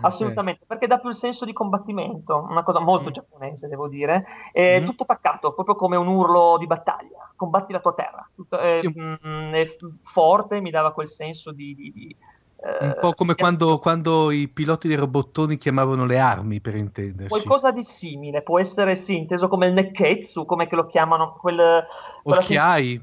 [0.00, 3.12] Assolutamente, perché dà più il senso di combattimento, una cosa molto mm.
[3.12, 4.24] giapponese, devo dire.
[4.52, 4.84] È mm.
[4.84, 7.30] tutto attaccato, proprio come un urlo di battaglia.
[7.36, 8.30] Combatti la tua terra.
[8.34, 8.88] Tutto, è, sì.
[8.88, 12.16] mh, mm, è forte, mi dava quel senso di, di, di
[12.62, 17.28] un eh, po' come quando, quando, i piloti dei robottoni chiamavano le armi, per intenderci.
[17.28, 21.36] Qualcosa di simile, può essere sì, inteso come il nekketsu, come che lo chiamano.
[21.40, 21.84] Quel,
[22.22, 23.00] occhiai.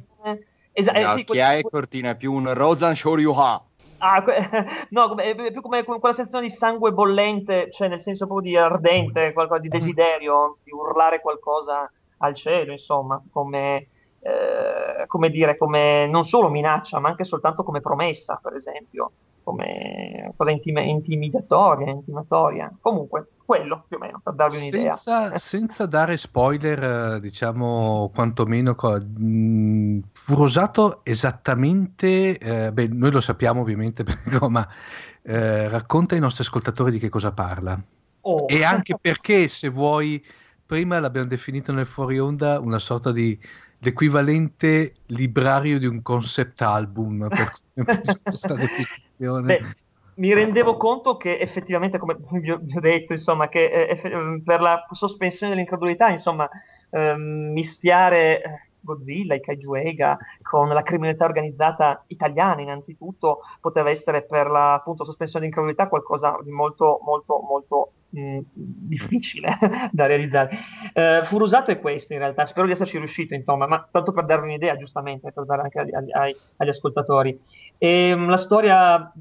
[0.71, 1.71] Esa- eh, sì, occhiai quel...
[1.73, 3.65] cortina, più un Rozan Shoryuha.
[3.97, 4.37] Ah, que-
[4.91, 8.57] no, è più come, come, quella sensazione di sangue bollente, cioè nel senso proprio di
[8.57, 13.89] ardente, qualcosa di desiderio, di urlare qualcosa al cielo, insomma, come...
[14.21, 19.13] Eh, come dire, come non solo minaccia, ma anche soltanto come promessa, per esempio
[19.49, 22.71] come cosa intim- intimidatoria, intimatoria.
[22.79, 24.93] Comunque, quello più o meno, per darvi un'idea.
[24.93, 33.61] Senza, senza dare spoiler, diciamo, quantomeno, mh, mm, Furosato esattamente, eh, beh, noi lo sappiamo
[33.61, 34.67] ovviamente, però, ma
[35.23, 37.81] eh, racconta ai nostri ascoltatori di che cosa parla.
[38.21, 38.45] Oh.
[38.47, 40.23] E anche perché, se vuoi,
[40.63, 43.39] prima l'abbiamo definito nel fuori onda una sorta di
[43.79, 47.53] l'equivalente librario di un concept album per
[48.25, 48.55] questa
[49.19, 49.57] definizione.
[49.57, 49.61] Beh,
[50.15, 55.53] mi rendevo conto che effettivamente, come vi ho detto, insomma, che eh, per la sospensione
[55.53, 56.49] dell'incredulità, insomma,
[56.89, 64.23] ehm, mischiare eh, Godzilla, i Kaiju Ega, con la criminalità organizzata italiana innanzitutto, poteva essere
[64.23, 69.57] per la appunto, sospensione di incredulità qualcosa di molto, molto, molto mh, difficile
[69.91, 70.57] da realizzare.
[70.93, 74.47] Eh, Furusato è questo in realtà, spero di esserci riuscito, insomma, ma tanto per darvi
[74.47, 77.37] un'idea, giustamente, per dare anche agli, agli, agli ascoltatori.
[77.77, 79.11] E, ehm, la storia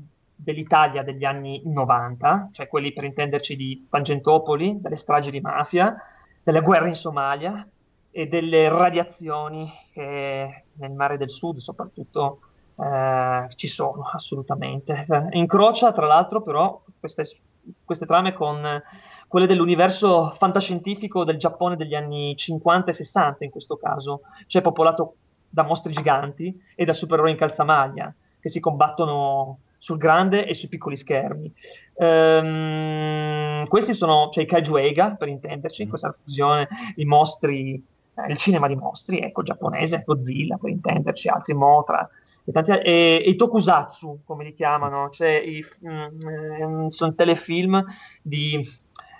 [0.40, 5.96] dell'Italia degli anni 90, cioè quelli per intenderci di Tangentopoli, delle stragi di mafia,
[6.42, 7.66] delle guerre in Somalia,
[8.10, 12.40] e delle radiazioni che nel mare del sud soprattutto
[12.76, 15.06] eh, ci sono assolutamente.
[15.08, 17.24] Eh, incrocia tra l'altro però queste,
[17.84, 18.82] queste trame con
[19.26, 25.16] quelle dell'universo fantascientifico del Giappone degli anni 50 e 60 in questo caso, cioè popolato
[25.50, 30.68] da mostri giganti e da supereroi in calzamaglia che si combattono sul grande e sui
[30.68, 31.52] piccoli schermi.
[31.94, 35.88] Um, questi sono cioè, i Kaiju Eiga, per intenderci, mm.
[35.88, 37.82] questa fusione di mostri
[38.26, 42.08] il cinema di mostri, ecco, giapponese, Godzilla, per intenderci, altri Motra,
[42.44, 47.84] e, tanti, e, e tokusatsu, come li chiamano, cioè i, mm, sono telefilm
[48.22, 48.68] di eh,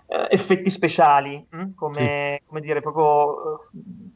[0.08, 2.46] effetti speciali, mm, come, sì.
[2.46, 3.58] come, dire, proprio uh,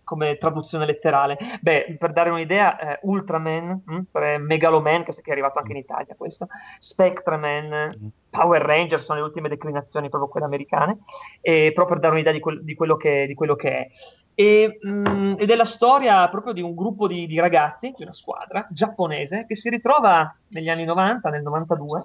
[0.05, 1.37] come traduzione letterale.
[1.61, 6.47] Beh, per dare un'idea, eh, Ultraman, mm, Megaloman, che è arrivato anche in Italia questo,
[6.79, 11.01] Spectraman, Power Rangers sono le ultime declinazioni, proprio quelle americane,
[11.43, 13.89] e proprio per dare un'idea di, quel, di, quello, che, di quello, che, è.
[14.35, 18.03] E, mh, mm, ed è la storia proprio di un gruppo di, di, ragazzi, di
[18.03, 22.05] una squadra giapponese, che si ritrova negli anni 90, nel 92,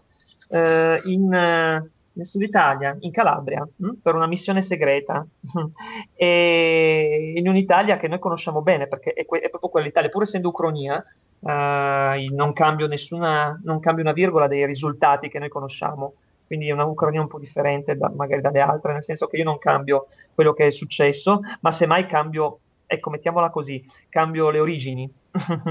[0.49, 5.25] eh, in, nel sud Italia, in Calabria, mh, mm, per una missione segreta,
[6.15, 10.49] e in un'Italia che noi conosciamo bene, perché è, que- è proprio quell'Italia, pur essendo
[10.49, 11.03] Ucronia,
[11.39, 16.15] Uh, non, cambio nessuna, non cambio una virgola dei risultati che noi conosciamo.
[16.47, 19.43] Quindi è una Ucraina un po' differente da, magari dalle altre, nel senso che io
[19.43, 25.13] non cambio quello che è successo, ma semmai cambio, ecco, mettiamola così, cambio le origini.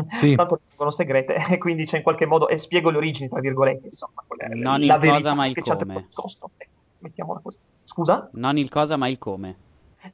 [0.08, 0.34] Sì.
[0.34, 3.86] Tanto sono segrete, e quindi c'è in qualche modo, e spiego le origini, tra virgolette,
[3.86, 4.24] insomma.
[4.48, 5.96] Non il cosa, ma il come.
[5.96, 6.50] Ecco,
[6.98, 7.58] mettiamola così.
[7.84, 8.28] Scusa?
[8.32, 9.56] Non il cosa, ma il come.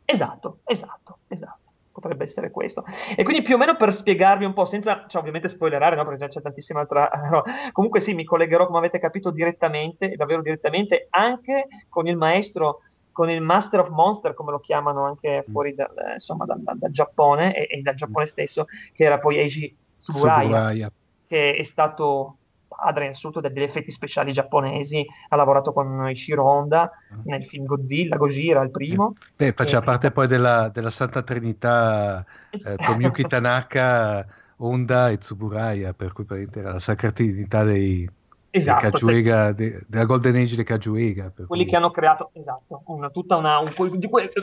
[0.04, 1.60] Esatto, esatto, esatto
[1.92, 2.84] potrebbe essere questo.
[3.14, 6.04] E quindi più o meno per spiegarvi un po', senza cioè, ovviamente spoilerare, no?
[6.04, 7.08] perché c'è tantissima altra...
[7.30, 7.44] No.
[7.70, 12.80] Comunque sì, mi collegherò, come avete capito, direttamente, davvero direttamente, anche con il maestro,
[13.12, 15.52] con il Master of Monster, come lo chiamano anche mm.
[15.52, 19.38] fuori dal, insomma, dal, dal, dal Giappone e, e, dal Giappone stesso, che era poi
[19.38, 20.92] Eiji Tsuburaya, Tsuburaya.
[21.26, 22.36] che è stato
[22.82, 27.20] padre innanzitutto degli effetti speciali giapponesi, ha lavorato con Ishiro Honda mm.
[27.24, 29.12] nel film Godzilla, Gojira, il primo.
[29.36, 29.84] Beh, faceva e...
[29.84, 36.72] parte poi della, della Santa Trinità eh, Tomiyuki Tanaka, Honda e Tsuburaya, per cui era
[36.72, 38.08] la Sacra Trinità dei,
[38.52, 41.32] esatto, Cajuega, cioè, de, della Golden Age di Cajuega.
[41.46, 41.72] Quelli cui...
[41.72, 43.90] che hanno creato, esatto, una, tutta una, un, quel,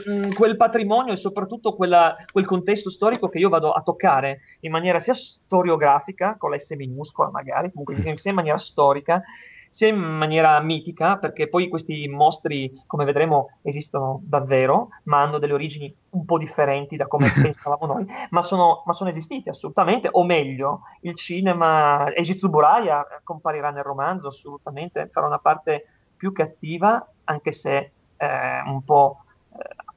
[0.10, 4.72] mm, quel, patrimonio e soprattutto quella, quel contesto storico che io vado a toccare in
[4.72, 9.22] maniera sia storiografica, con la S minuscola magari, comunque sia in maniera storica,
[9.70, 15.54] sia in maniera mitica, perché poi questi mostri, come vedremo, esistono davvero, ma hanno delle
[15.54, 20.24] origini un po' differenti da come pensavamo noi, ma sono, ma sono, esistiti assolutamente, o
[20.24, 25.86] meglio, il cinema, Eiji Tsuburaya comparirà nel romanzo assolutamente, farà una parte
[26.18, 29.29] più cattiva, anche se eh, un po' eh,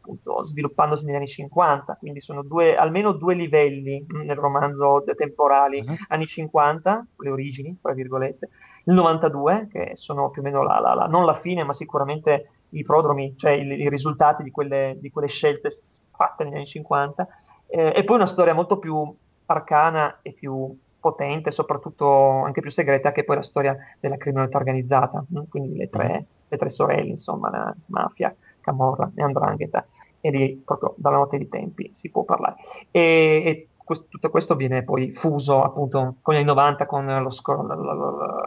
[0.03, 5.95] appunto sviluppandosi negli anni 50, quindi sono due, almeno due livelli nel romanzo temporali, uh-huh.
[6.09, 8.49] anni 50, le origini, tra virgolette,
[8.85, 12.51] il 92, che sono più o meno la, la, la, non la fine, ma sicuramente
[12.71, 15.71] i prodromi, cioè i, i risultati di quelle, di quelle, scelte
[16.11, 17.27] fatte negli anni 50,
[17.69, 19.15] eh, e poi una storia molto più
[19.47, 24.59] arcana e più potente, soprattutto anche più segreta, che è poi la storia della criminalità
[24.59, 25.43] organizzata, hm?
[25.49, 29.85] quindi le tre, le tre, sorelle, insomma, la mafia, Camorra e Andrangheta,
[30.23, 32.55] e lì proprio dalla notte dei tempi si può parlare.
[32.91, 37.21] E, e questo, tutto questo viene poi fuso appunto con gli anni 90 con lo,
[37.21, 38.45] lo, lo,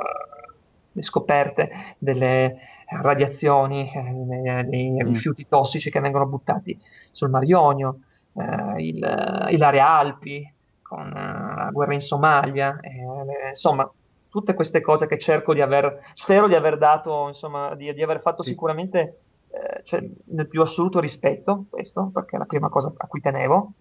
[0.91, 1.69] le scoperte
[1.99, 2.57] delle
[2.87, 4.99] radiazioni, eh, dei mm.
[4.99, 6.79] rifiuti tossici che vengono buttati
[7.11, 7.99] sul Mar Ionio,
[8.33, 13.89] eh, il, il Area Alpi, con uh, la guerra in Somalia, eh, insomma,
[14.29, 18.21] tutte queste cose che cerco di aver, spero di aver dato, insomma, di, di aver
[18.21, 18.49] fatto sì.
[18.51, 19.19] sicuramente
[19.55, 23.71] eh, cioè, nel più assoluto rispetto, questo, perché è la prima cosa a cui tenevo,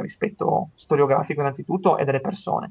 [0.00, 2.70] rispetto storiografico innanzitutto e delle persone.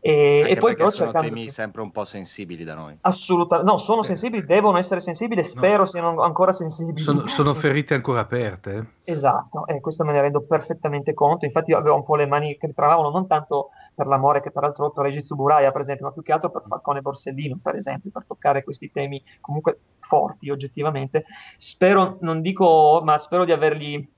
[0.00, 1.48] E, e poi però sono temi di...
[1.50, 2.98] sempre un po' sensibili da noi.
[3.02, 5.86] Assolutamente, no, sono sensibili, devono essere sensibili, spero no.
[5.86, 6.98] siano ancora sensibili.
[6.98, 8.94] Sono, sono, ferite ancora aperte.
[9.04, 12.66] Esatto, e questo me ne rendo perfettamente conto, infatti avevo un po' le mani che
[12.66, 16.12] mi travavano non tanto per l'amore che per l'altro rotto Regis Tsuburaya, per esempio, ma
[16.12, 21.24] più che altro per Falcone Borsellino, per esempio, per toccare questi temi comunque forti oggettivamente.
[21.56, 24.12] Spero, non dico, ma spero di averli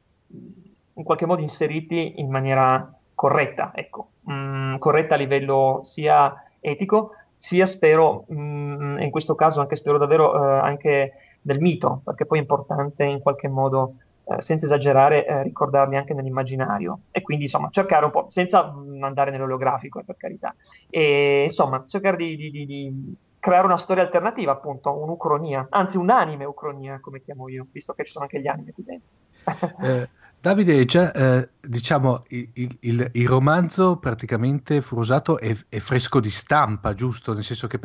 [0.95, 7.67] in qualche modo inseriti in maniera corretta, ecco, mm, corretta a livello sia etico, sia
[7.67, 12.41] spero, mm, in questo caso anche spero davvero eh, anche del mito, perché poi è
[12.41, 13.95] importante in qualche modo,
[14.41, 20.01] senza esagerare, eh, ricordarli anche nell'immaginario e quindi insomma cercare un po', senza andare nell'olografico
[20.01, 20.55] eh, per carità,
[20.89, 26.45] e insomma cercare di, di, di, di creare una storia alternativa, appunto, un'ucronia, anzi un'anime
[26.45, 29.13] ucronia, come chiamo io, visto che ci sono anche gli anime qui dentro.
[29.83, 30.09] eh,
[30.43, 36.95] Davide, già, eh, diciamo, il, il, il, romanzo praticamente Furosato è, è, fresco di stampa,
[36.95, 37.33] giusto?
[37.33, 37.79] Nel senso che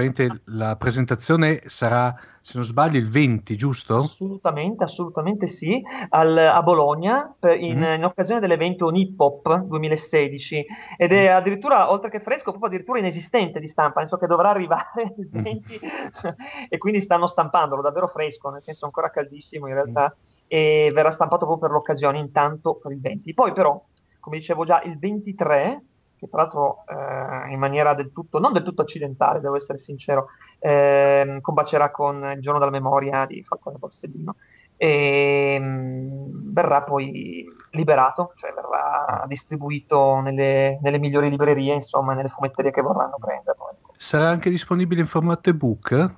[0.45, 3.97] la presentazione sarà, se non sbaglio, il 20, giusto?
[3.97, 5.79] Assolutamente, assolutamente sì,
[6.09, 7.93] Al, a Bologna, in, mm.
[7.93, 10.65] in, occasione dell'evento Nippop 2016,
[10.97, 11.35] ed è mm.
[11.35, 15.29] addirittura, oltre che fresco, proprio addirittura inesistente di stampa, nel senso che dovrà arrivare il
[15.29, 16.29] 20, mm.
[16.69, 20.11] e quindi stanno stampandolo davvero fresco, nel senso ancora caldissimo in realtà.
[20.17, 23.33] Mm e verrà stampato proprio per l'occasione, intanto per il 20.
[23.33, 23.81] Poi però,
[24.19, 25.83] come dicevo già, il 23,
[26.17, 30.27] che tra l'altro eh, in maniera del tutto, non del tutto accidentale, devo essere sincero,
[30.59, 34.35] eh, combacerà con il giorno della memoria di Falcone Borsellino
[34.77, 42.29] e mh, mm, verrà poi liberato, cioè verrà distribuito nelle, nelle, migliori librerie, insomma, nelle
[42.29, 43.71] fumetterie che vorranno prenderlo.
[43.71, 43.93] Ecco.
[43.97, 46.15] Sarà anche disponibile in formato ebook?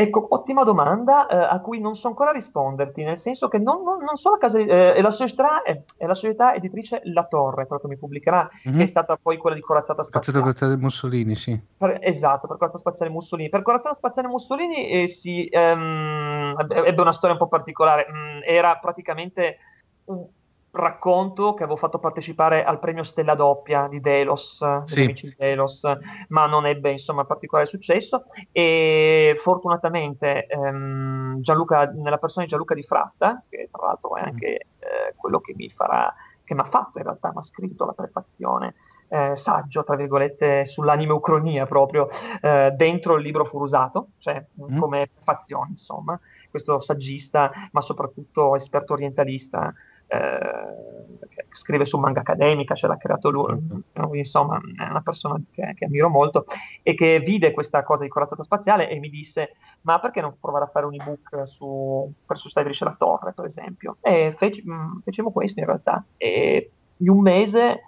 [0.00, 4.04] Ecco, ottima domanda eh, a cui non so ancora risponderti, nel senso che non, non,
[4.04, 7.66] non so la casa, eh, è, la società, è, è, la società editrice La Torre,
[7.66, 8.76] quello che mi pubblicherà, mm-hmm.
[8.76, 10.38] che è stata poi quella di Corazzata Spaziale.
[10.38, 11.60] Corazzata Mussolini, sì.
[11.76, 13.48] Per, esatto, per Corazzata Spaziale Mussolini.
[13.48, 18.76] Per Corazzata Spaziale Mussolini eh, si, ehm, ebbe una storia un po' particolare, mm, era
[18.76, 19.56] praticamente
[20.04, 20.24] un,
[20.70, 25.04] racconto che avevo fatto partecipare al premio Stella Doppia di Delos, sì.
[25.04, 25.82] amici di Delos,
[26.28, 32.82] ma non ebbe insomma particolare successo e fortunatamente ehm, Gianluca, nella persona di Gianluca Di
[32.82, 36.14] Fratta, che tra l'altro è anche eh, quello che mi farà,
[36.44, 38.74] che mi ha fatto in realtà, mi ha scritto la prefazione,
[39.08, 42.08] eh, saggio, tra virgolette, sull'animeucronia proprio
[42.40, 44.78] eh, dentro il libro Furusato, cioè mm.
[44.78, 46.18] come prefazione, insomma,
[46.50, 49.72] questo saggista, ma soprattutto esperto orientalista
[50.08, 53.58] eh, scrive su manga accademica, ce l'ha creato lui,
[53.92, 54.14] certo.
[54.14, 56.46] insomma è una persona che, che, ammiro molto
[56.82, 60.64] e che vide questa cosa di corazzata spaziale e mi disse ma perché non provare
[60.64, 64.72] a fare un ebook su, per su Stadrice la Torre per esempio e feci, mh,
[64.72, 67.82] mm, fecimo questo in realtà e in un mese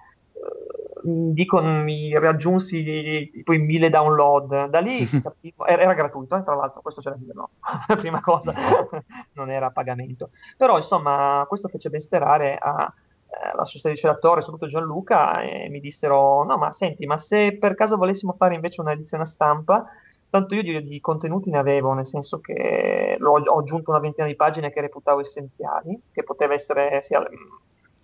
[1.03, 4.69] dico mi raggiunsi tipo in mille download.
[4.69, 7.51] Da lì capivo, era, gratuito eh, tra l'altro questo c'è da dirlo.
[7.87, 8.53] La prima cosa
[9.35, 10.31] non era a pagamento.
[10.57, 12.93] Però insomma questo fece ben sperare a
[13.31, 17.57] eh, la società di Celatore, soprattutto Gianluca, e mi dissero: No, ma senti, ma se
[17.59, 19.85] per caso volessimo fare invece un'edizione a stampa,
[20.29, 24.27] tanto io di, di contenuti ne avevo, nel senso che ho, ho aggiunto una ventina
[24.27, 27.23] di pagine che reputavo essenziali, che poteva essere sia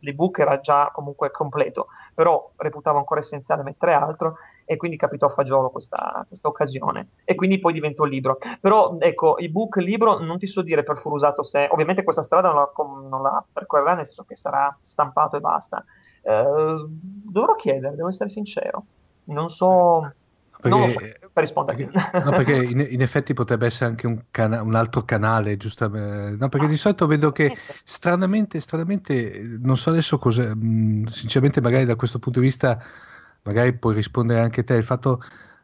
[0.07, 5.31] l'ebook era già comunque completo, però reputavo ancora essenziale mettere altro e quindi capitò a
[5.31, 8.39] fagiolo questa, questa occasione e quindi poi diventò libro.
[8.61, 12.57] Però ecco, ebook, libro, non ti so dire per Furusato se, ovviamente questa strada non
[12.57, 12.73] la,
[13.09, 15.85] non la percorrerà, nel senso che sarà stampato e basta.
[16.23, 18.85] Eh, dovrò chiedere, devo essere sincero.
[19.25, 20.13] Non so
[20.61, 21.85] perché, so, per rispondere.
[21.85, 26.37] Perché, no, perché in, in, effetti potrebbe essere anche un, cana- un altro canale, giustamente.
[26.39, 30.57] No, perché ah, di solito vedo che stranamente, stranamente, non so adesso cosa,
[31.05, 32.83] sinceramente magari da questo punto di vista,
[33.43, 35.21] magari puoi rispondere anche te, il fatto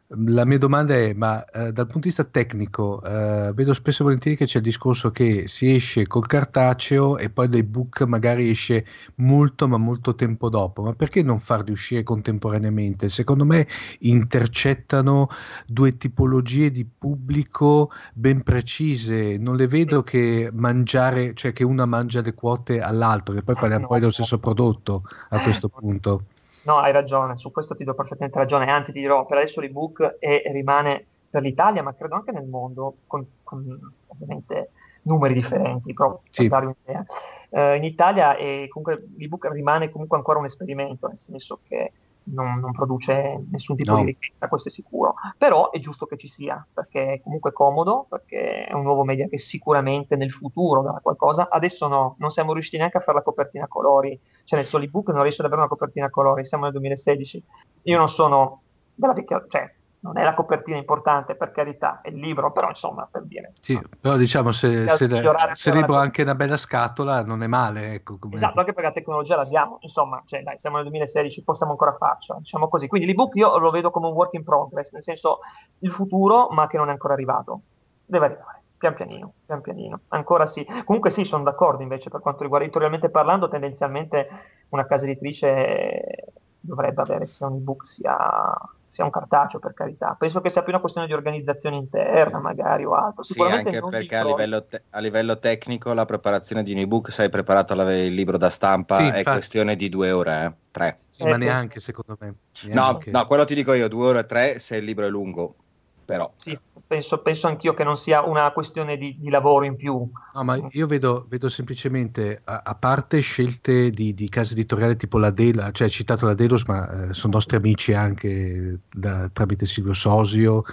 [0.07, 4.05] la mia domanda è, ma eh, dal punto di vista tecnico, eh, vedo spesso e
[4.05, 8.85] volentieri che c'è il discorso che si esce col cartaceo e poi l'ebook magari esce
[9.15, 13.09] molto ma molto tempo dopo, ma perché non farli uscire contemporaneamente?
[13.09, 13.67] Secondo me
[13.99, 15.29] intercettano
[15.65, 22.21] due tipologie di pubblico ben precise, non le vedo che mangiare, cioè che una mangia
[22.21, 26.25] le quote all'altro, che poi parliamo poi dello stesso prodotto a questo punto.
[26.63, 30.17] No, hai ragione, su questo ti do perfettamente ragione, anzi ti dirò, per adesso l'ebook
[30.19, 34.71] è, rimane per l'Italia, ma credo anche nel mondo, con, con ovviamente
[35.03, 36.47] numeri differenti, proprio sì.
[36.47, 37.05] per dare un'idea.
[37.49, 41.91] Uh, in Italia è, comunque, l'ebook rimane comunque ancora un esperimento, nel senso che
[42.25, 43.99] non, non, produce nessun tipo no.
[43.99, 45.15] di ricchezza, questo è sicuro.
[45.37, 49.27] Però è giusto che ci sia, perché è comunque comodo, perché è un nuovo media
[49.27, 51.49] che sicuramente nel futuro darà qualcosa.
[51.49, 54.83] Adesso no, non siamo riusciti neanche a fare la copertina a colori, cioè nel solo
[54.83, 57.43] ebook non riesce ad avere una copertina a colori, siamo nel 2016.
[57.83, 58.61] Io non sono
[58.95, 59.73] della vecchia, cioè
[60.03, 63.53] non è la copertina importante per carità, è il libro, però insomma per dire.
[63.59, 65.07] Sì, però diciamo se, se,
[65.53, 67.93] se il libro ha anche una bella scatola non è male.
[67.93, 68.35] Ecco, come...
[68.35, 72.39] Esatto, anche perché la tecnologia l'abbiamo, insomma, cioè, dai, siamo nel 2016, possiamo ancora farcela,
[72.39, 72.87] diciamo così.
[72.87, 75.39] Quindi l'ebook io lo vedo come un work in progress, nel senso
[75.79, 77.61] il futuro ma che non è ancora arrivato,
[78.05, 78.61] deve arrivare.
[78.83, 80.67] Pian pianino, pian pianino, ancora sì.
[80.83, 84.27] Comunque sì, sono d'accordo invece per quanto riguarda editorialmente parlando, tendenzialmente
[84.69, 88.57] una casa editrice dovrebbe avere sia un ebook sia
[88.93, 90.15] sia un cartaceo per carità.
[90.19, 93.23] Penso che sia più una questione di organizzazione interna, magari o altro.
[93.23, 97.23] Sì, anche perché a livello, te- a livello, tecnico la preparazione di un ebook, se
[97.23, 99.29] hai preparato il libro da stampa, sì, è infatti.
[99.31, 100.53] questione di due ore, eh?
[100.69, 100.95] tre.
[101.09, 102.35] Sì, eh, ma neanche secondo me.
[102.65, 103.09] Neanche.
[103.09, 105.55] No, no, quello ti dico io, due ore e tre se il libro è lungo
[106.03, 106.31] però.
[106.35, 110.07] Sì, penso, penso anch'io che non sia una questione di, di lavoro in più.
[110.33, 115.17] No, ma io vedo, vedo semplicemente, a, a, parte scelte di, di case editoriali tipo
[115.17, 119.65] la Dela, cioè hai citato la Delos, ma eh, sono nostri amici anche da, tramite
[119.65, 120.63] Silvio Sosio.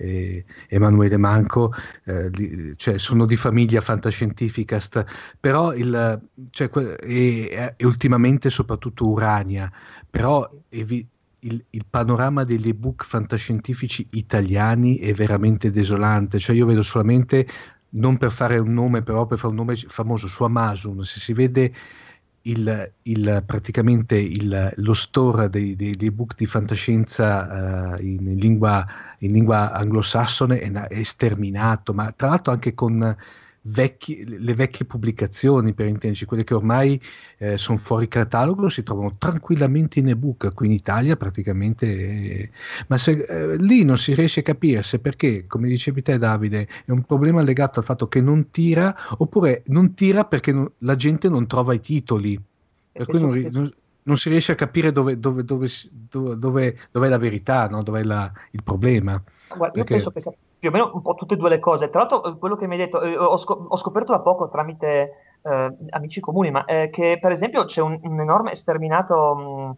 [0.00, 1.72] E Emanuele Manco,
[2.04, 5.04] eh, li, cioè sono di famiglia fantascientificast,
[5.40, 6.20] però il,
[6.50, 6.70] cioè,
[7.00, 9.68] e, e, ultimamente soprattutto Urania,
[10.08, 11.04] però evi,
[11.40, 16.38] il, il, panorama degli ebook fantascientifici italiani è veramente desolante.
[16.38, 17.46] Cioè, io vedo solamente,
[17.90, 21.32] non per fare un nome, però per fare un nome famoso su Amazon, se si
[21.32, 21.72] vede
[22.42, 28.86] il, il, praticamente il, lo store dei, dei, dei, ebook di fantascienza uh, in, lingua,
[29.18, 33.16] in, lingua, anglosassone è, è, sterminato, ma tra l'altro anche con
[33.68, 37.00] vecchi, le vecchie pubblicazioni, per intenderci, quelle che ormai
[37.38, 41.86] eh, sono fuori catalogo, si trovano tranquillamente in ebook qui in Italia praticamente.
[41.86, 42.50] Eh,
[42.88, 46.68] ma se, eh, lì non si riesce a capire se perché, come dicevi te Davide,
[46.84, 50.96] è un problema legato al fatto che non tira oppure non tira perché non, la
[50.96, 52.40] gente non trova i titoli.
[52.92, 55.68] Per cui non, non, non, si riesce a capire dove, dove, dove,
[56.08, 57.82] dove è la verità, no?
[57.82, 59.22] dove è la, il problema.
[59.48, 59.78] Guarda, perché...
[59.78, 61.90] io penso che sia più o meno un po' tutte e due le cose.
[61.90, 65.38] Tra l'altro, quello che mi hai detto, eh, ho, scop- ho, scoperto da poco tramite
[65.42, 69.76] eh, amici comuni, ma eh, che per esempio c'è un, un enorme sterminato, mh,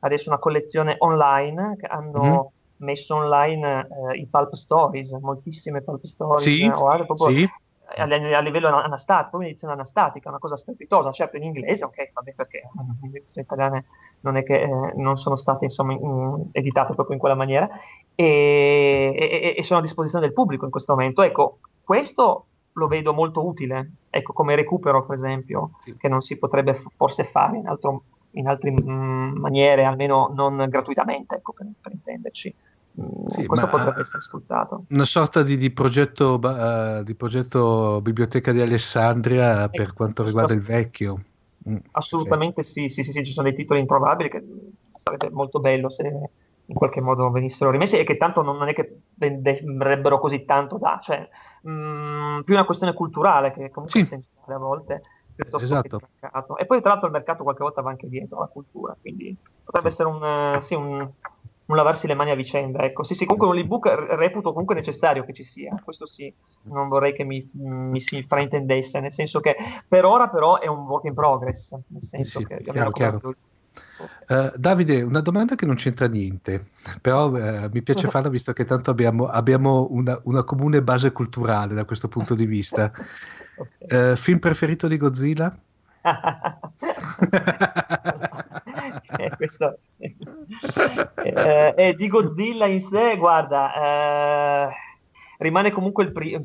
[0.00, 2.40] adesso una collezione online, che hanno mm-hmm.
[2.78, 6.42] messo online eh, i pulp stories, moltissime pulp stories.
[6.42, 7.48] Sì, guarda, proprio, sì
[7.96, 12.32] a, a livello anastatico, come edizione anastatica, una cosa strepitosa, certo in inglese, ok, vabbè
[12.34, 12.62] perché
[13.02, 13.84] le edizioni italiane
[14.20, 17.68] non è che eh, non sono state insomma in, editate proprio in quella maniera
[18.14, 21.22] e, e, e, sono a disposizione del pubblico in questo momento.
[21.22, 25.96] Ecco, questo lo vedo molto utile, ecco, come recupero per esempio, sì.
[25.96, 31.36] che non si potrebbe forse fare in, altro, in altre mm, maniere, almeno non gratuitamente,
[31.36, 32.54] ecco, per, per intenderci.
[33.00, 34.84] Mm, sì, questo potrebbe essere sfruttato.
[34.90, 40.52] Una sorta di, di, progetto, uh, di progetto Biblioteca di Alessandria per ecco, quanto riguarda
[40.52, 41.22] il vecchio.
[41.68, 42.88] Mm, Assolutamente sì.
[42.88, 44.44] Sì, sì, sì, ci sono dei titoli improbabili che
[44.96, 46.30] sarebbe molto bello se
[46.72, 50.98] in qualche modo venissero rimessi e che tanto non, è che venderebbero così tanto da,
[51.02, 51.28] cioè
[51.62, 53.98] mh, mm, più una questione culturale che comunque sì.
[53.98, 55.02] è essenziale a volte
[55.34, 55.98] piuttosto esatto.
[55.98, 56.56] che il mercato.
[56.56, 59.90] E poi tra l'altro il mercato qualche volta va anche dietro alla cultura, quindi potrebbe
[59.90, 60.02] sì.
[60.02, 61.08] essere un, sì, un
[61.64, 62.82] non lavarsi le mani a vicenda.
[62.82, 66.88] Ecco, sì, sì, comunque un ebook reputo comunque necessario che ci sia, questo sì, non
[66.88, 69.56] vorrei che mi, mi, si fraintendesse, nel senso che
[69.86, 73.34] per ora però è un work in progress, nel senso sì, che chiaro, chiaro.
[74.28, 78.64] Uh, Davide, una domanda che non c'entra niente, però uh, mi piace farla visto che
[78.64, 82.92] tanto abbiamo, abbiamo una, una, comune base culturale da questo punto di vista.
[83.56, 84.12] okay.
[84.12, 85.56] uh, film preferito di Godzilla?
[89.18, 89.78] eh, questo...
[89.98, 94.72] eh, eh, di Godzilla in sé, guarda, eh,
[95.38, 96.42] rimane comunque il primo,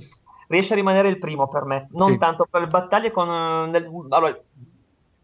[0.48, 2.18] riesce a rimanere il primo per me, non sì.
[2.20, 3.28] tanto per le battaglie con...
[3.72, 3.90] Nel...
[4.10, 4.40] Allora,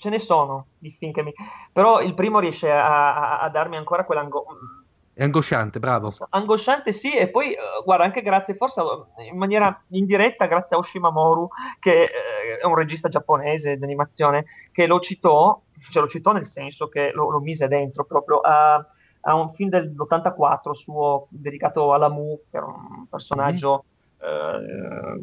[0.03, 1.33] ce ne sono di film che mi...
[1.71, 4.83] però il primo riesce a, a, a darmi ancora quell'angoscia
[5.15, 6.11] è angosciante, bravo.
[6.29, 8.81] Angosciante sì, e poi uh, guarda, anche grazie, forse
[9.29, 14.99] in maniera indiretta, grazie a Oshimamoru, che uh, è un regista giapponese d'animazione, che lo
[14.99, 18.83] citò, cioè lo citò nel senso che lo, lo mise dentro proprio a,
[19.21, 23.85] a, un film dell'84 suo dedicato alla Mu, che era un personaggio
[24.25, 24.27] mm.
[24.27, 25.21] uh,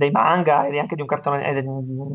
[0.00, 1.68] dei manga e anche di un cartone, di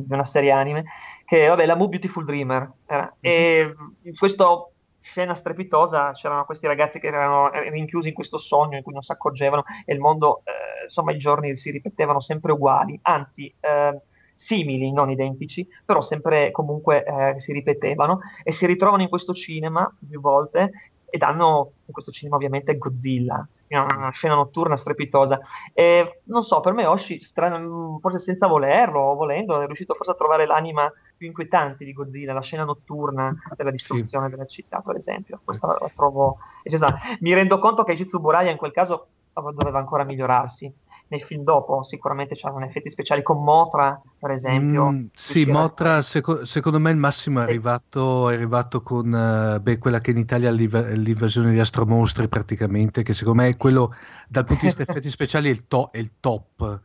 [0.10, 0.86] una serie anime,
[1.26, 3.06] che vabbè, la Mu Beautiful Dreamer era.
[3.06, 3.18] Mm.
[3.20, 8.84] E in questo scena strepitosa, c'erano questi ragazzi che erano rinchiusi in questo sogno in
[8.84, 12.98] cui non si accorgevano e il mondo, eh, insomma, i giorni si ripetevano sempre uguali,
[13.04, 14.02] anzi eh,
[14.34, 19.92] simili, non identici, però sempre comunque eh, si ripetevano e si ritrovano in questo cinema
[20.08, 20.72] più volte
[21.08, 25.40] ed hanno in questo cinema ovviamente Godzilla, una scena notturna strepitosa.
[25.72, 30.12] E non so, per me Oshi, stran- forse senza volerlo o volendo, è riuscito forse
[30.12, 34.32] a trovare l'anima più inquietante di Godzilla, la scena notturna della distruzione sì.
[34.32, 35.40] della città, per esempio.
[35.44, 37.18] Questa la trovo eccezionale.
[37.22, 39.08] Mi rendo conto che Jitsu Buraya in quel caso
[39.54, 40.74] doveva ancora migliorarsi.
[41.08, 44.90] Nei film dopo sicuramente c'erano effetti speciali con Motra, per esempio.
[44.90, 49.78] Mm, sì, Motra, seco- secondo me il massimo è arrivato, è arrivato con uh, beh,
[49.78, 53.94] quella che in Italia è l'invasione di astromostri praticamente, che secondo me è quello,
[54.28, 56.82] dal punto di vista effetti speciali, è il, to- è il top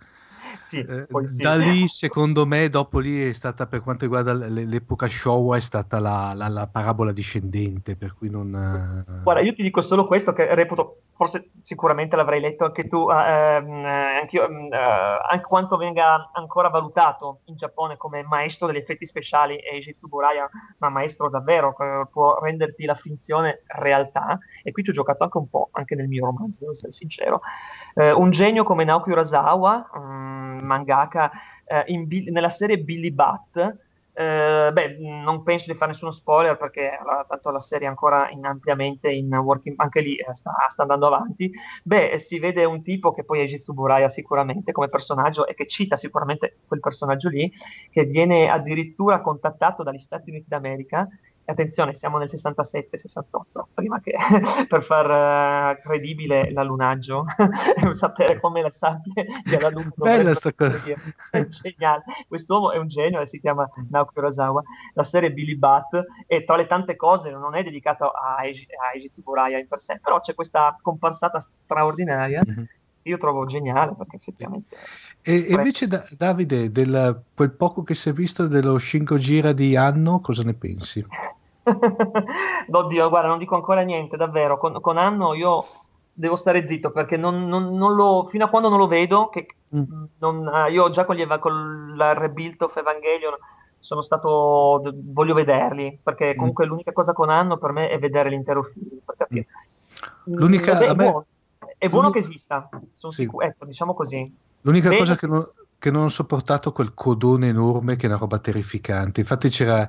[0.71, 1.43] sì, eh, sì.
[1.43, 5.99] Da lì, secondo me, dopo lì è stata, per quanto riguarda l'epoca Showa, è stata
[5.99, 8.55] la, la, la parabola discendente, per cui non...
[8.55, 13.11] Eh, Guarda, io ti dico solo questo, che reputo, forse sicuramente l'avrai letto anche tu,
[13.11, 14.77] eh, ehm, eh,
[15.31, 20.49] anche quanto venga ancora valutato in Giappone come maestro degli effetti speciali Eiji Tsuburaya,
[20.79, 21.75] ma maestro davvero,
[22.13, 26.07] può renderti la finzione realtà, e qui ci ho giocato anche un po', anche nel
[26.07, 27.41] mio romanzo, devo essere sincero.
[27.95, 31.31] Eh, un genio come Naoki Urasawa, um, mangaka,
[31.65, 33.77] eh, in, nella serie Billy Bat.
[34.13, 38.29] Eh, beh, non penso di fare nessuno spoiler perché la, tanto la serie è ancora
[38.31, 41.51] in, ampiamente in working, anche lì eh, sta, sta, andando avanti.
[41.83, 45.97] Beh, si vede un tipo che poi è Jitsuburaya sicuramente come personaggio e che cita
[45.97, 47.51] sicuramente quel personaggio lì,
[47.91, 51.09] che viene addirittura contattato dagli Stati Uniti d'America
[51.45, 54.15] attenzione, siamo nel 67-68, prima che
[54.69, 57.25] per far uh, credibile l'allunaggio,
[57.93, 60.79] sapere come la sabbia della Bella sta cosa.
[61.49, 62.03] Geniale.
[62.29, 64.63] Quest'uomo è un genio e si chiama Naoki Urasawa.
[64.95, 68.95] La serie Billy Bat e tra le tante cose non è dedicato a, Eiji, a
[68.95, 72.65] Eiji Tsuburaya in per sé, però c'è questa comparsata straordinaria mm-hmm.
[73.11, 74.77] Io trovo geniale perché effettivamente...
[75.23, 79.77] E, invece da, Davide, del, quel poco che si è visto dello Shinko Gira di
[79.77, 81.05] Anno, cosa ne pensi?
[82.71, 84.57] Oddio, guarda, non dico ancora niente, davvero.
[84.59, 85.65] Con, con Anno io
[86.13, 89.47] devo stare zitto perché non, non, non lo, fino a quando non lo vedo, che
[89.75, 89.83] mm.
[90.19, 93.35] non, uh, io già con, gli, con la Rebuild of Evangelion
[93.79, 96.39] sono stato, voglio vederli, perché mm.
[96.39, 96.69] comunque mm.
[96.69, 99.47] l'unica cosa con Anno per me è vedere l'intero film, per capire.
[100.29, 100.35] Mm.
[100.35, 100.95] L'unica, è, me...
[100.95, 101.27] buono,
[101.81, 103.23] è buono che esista, sono sì.
[103.23, 104.31] sicuro, ecco, diciamo così.
[104.61, 105.01] L'unica Bene.
[105.01, 105.47] cosa che non,
[105.79, 109.21] che non ho sopportato quel codone enorme che è una roba terrificante.
[109.21, 109.89] Infatti c'era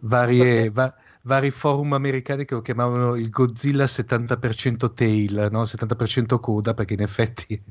[0.00, 0.90] varie, va,
[1.24, 5.64] vari forum americani che lo chiamavano il Godzilla 70% tail, no?
[5.64, 7.62] 70% coda, perché in effetti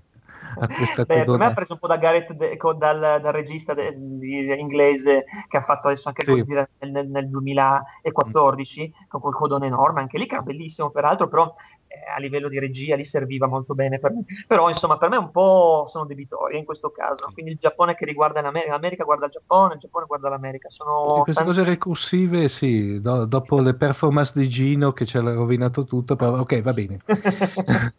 [0.60, 1.38] ha questa Beh, codona...
[1.38, 5.58] me ha preso un po' da Gareth, de, dal, dal, regista de, de, inglese che
[5.58, 6.44] ha fatto adesso anche sì.
[6.80, 9.08] Nel, nel 2014, mm.
[9.08, 11.54] con quel codone enorme, anche lì che era bellissimo peraltro, però
[11.88, 14.26] eh, a livello di regia lì serviva molto bene per me.
[14.46, 17.30] Però insomma per me un po' sono debitori in questo caso.
[17.34, 20.70] Quindi il Giappone che riguarda l'America, l'America guarda il Giappone, il Giappone guarda l'America.
[20.70, 21.58] Sono queste tanti...
[21.58, 26.38] cose recursive, sì, do, dopo le performance di Gino che ci ha rovinato tutto, però
[26.40, 27.00] ok, va bene.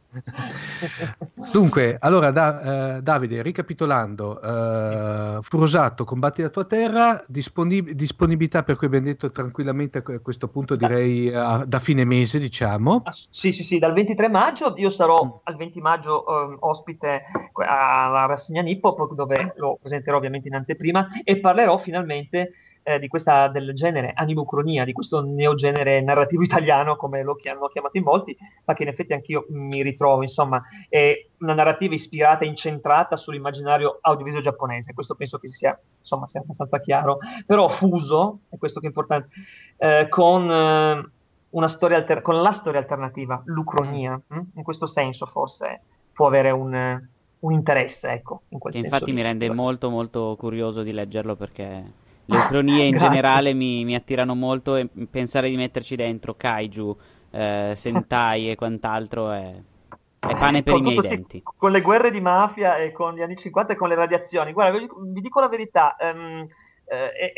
[1.52, 8.76] Dunque, allora da, eh, Davide, ricapitolando, eh, Furosato, combatti la tua terra, disponib- disponibilità per
[8.76, 13.02] cui abbiamo detto tranquillamente a questo punto direi eh, da fine mese, diciamo.
[13.04, 15.30] Ah, sì, sì, sì, dal 23 maggio io sarò mm.
[15.44, 17.22] al 20 maggio eh, ospite
[17.54, 22.52] alla rassegna Nippop dove lo presenterò ovviamente in anteprima e parlerò finalmente
[22.88, 27.98] eh, di questa del genere animocronia, di questo neogenere narrativo italiano come lo hanno chiamato
[27.98, 32.48] in molti, ma che in effetti anch'io mi ritrovo, insomma, è una narrativa ispirata e
[32.48, 38.56] incentrata sull'immaginario audiovisivo giapponese, questo penso che sia, insomma, sia abbastanza chiaro, però fuso, è
[38.56, 39.28] questo che è importante,
[39.76, 40.50] eh, con...
[40.50, 41.16] Eh,
[41.50, 44.34] una storia alter- con la storia alternativa, l'Ucronia, mh?
[44.34, 44.38] Mm.
[44.38, 44.44] Hm?
[44.56, 45.80] in questo senso forse
[46.12, 47.00] può avere un,
[47.38, 48.94] un interesse, ecco, in quel che senso.
[48.94, 51.84] Infatti mi rende molto molto curioso di leggerlo perché
[52.30, 56.96] le ucronie in generale mi, mi, attirano molto e pensare di metterci dentro kaiju,
[57.30, 59.54] eh, sentai e quant'altro è,
[60.18, 61.42] è pane per con, i miei sì, denti.
[61.42, 64.52] Con le guerre di mafia e con gli anni 50 e con le radiazioni.
[64.52, 66.46] Guarda, vi, vi dico la verità, um,
[66.84, 67.34] eh, eh,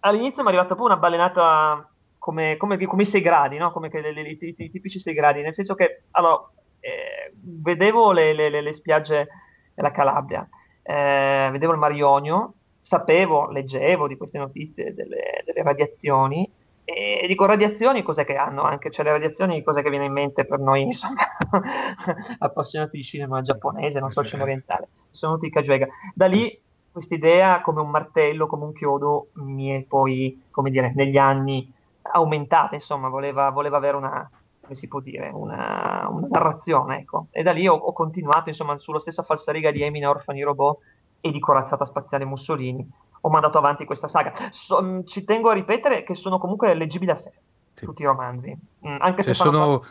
[0.00, 1.88] all'inizio mi è arrivata poi una balenata
[2.18, 3.70] come, come, come i 6 gradi, no?
[3.70, 6.44] come le, le, i, i, tipici 6 gradi, nel senso che allora,
[6.80, 9.28] eh, vedevo le, le, le, spiagge
[9.74, 10.46] della Calabria,
[10.82, 12.54] eh, vedevo il Mar Ionio,
[12.88, 16.50] sapevo, leggevo di queste notizie delle, delle radiazioni
[16.84, 20.46] e dico radiazioni cos'è che hanno anche, cioè le radiazioni cos'è che viene in mente
[20.46, 21.20] per noi insomma
[22.38, 25.86] appassionati di cinema giapponese, non so cinema orientale, sono tutti Kajuega.
[26.14, 26.58] Da lì
[26.90, 31.70] questa idea come un martello, come un chiodo mi è poi, come dire, negli anni
[32.00, 34.30] aumentata, insomma, voleva, voleva avere una,
[34.62, 37.26] come si può dire, una, una narrazione, ecco.
[37.32, 40.78] E da lì ho, ho, continuato, insomma, sulla stessa falsariga di Emina, Orfani Robot
[41.20, 42.86] e di Corazzata Spaziale Mussolini.
[43.22, 44.32] Ho mandato avanti questa saga.
[44.50, 47.32] So, mm, ci tengo a ripetere che sono comunque leggibili a sé.
[47.74, 47.84] Sì.
[47.84, 48.56] Tutti i romanzi,
[48.86, 49.84] mm, anche se cioè sono,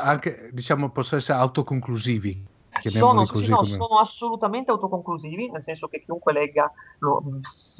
[0.00, 2.52] anche, diciamo, possono essere autoconclusivi
[2.82, 7.22] sono, così, no, sono assolutamente autoconclusivi, nel senso che chiunque legga lo,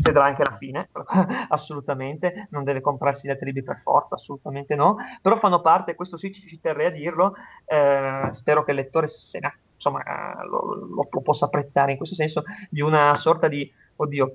[0.02, 0.88] vedrà anche la fine,
[1.48, 6.32] assolutamente, non deve comprarsi le libri per forza, assolutamente no, però fanno parte, questo sì
[6.32, 7.34] ci, ci terrei a dirlo,
[7.66, 12.14] eh, spero che il lettore se ne, insomma, lo, lo, lo, possa apprezzare in questo
[12.14, 14.34] senso, di una sorta di, oddio,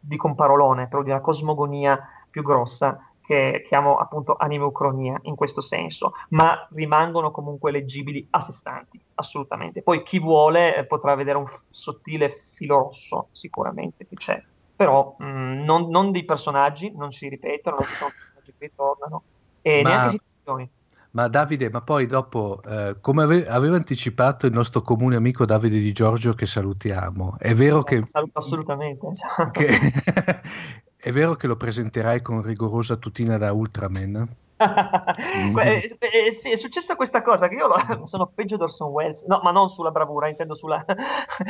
[0.00, 6.12] di comparolone, però di una cosmogonia più grossa che chiamo appunto animeucronia in questo senso,
[6.30, 9.82] ma rimangono comunque leggibili a sé stanti, assolutamente.
[9.82, 14.42] Poi chi vuole eh, potrà vedere un sottile filo rosso, sicuramente che c'è,
[14.74, 18.66] però mh, mm, non, non, dei personaggi, non si ripetono, non ci sono personaggi che
[18.66, 19.22] ritornano,
[19.60, 19.88] e ma...
[19.88, 20.70] neanche situazioni.
[21.10, 25.78] Ma Davide, ma poi dopo, eh, come ave- aveva anticipato il nostro comune amico Davide
[25.78, 28.06] Di Giorgio, che salutiamo, è vero eh, che...
[28.06, 29.06] Saluto assolutamente.
[29.52, 29.68] Che,
[31.00, 34.28] È vero che lo presenterai con rigorosa tutina da Ultraman?
[34.58, 35.58] mm.
[35.60, 39.22] eh, eh, sì, è successa questa cosa che io lo, sono peggio di Orson Welles,
[39.22, 40.84] no, ma non sulla bravura, intendo sulla,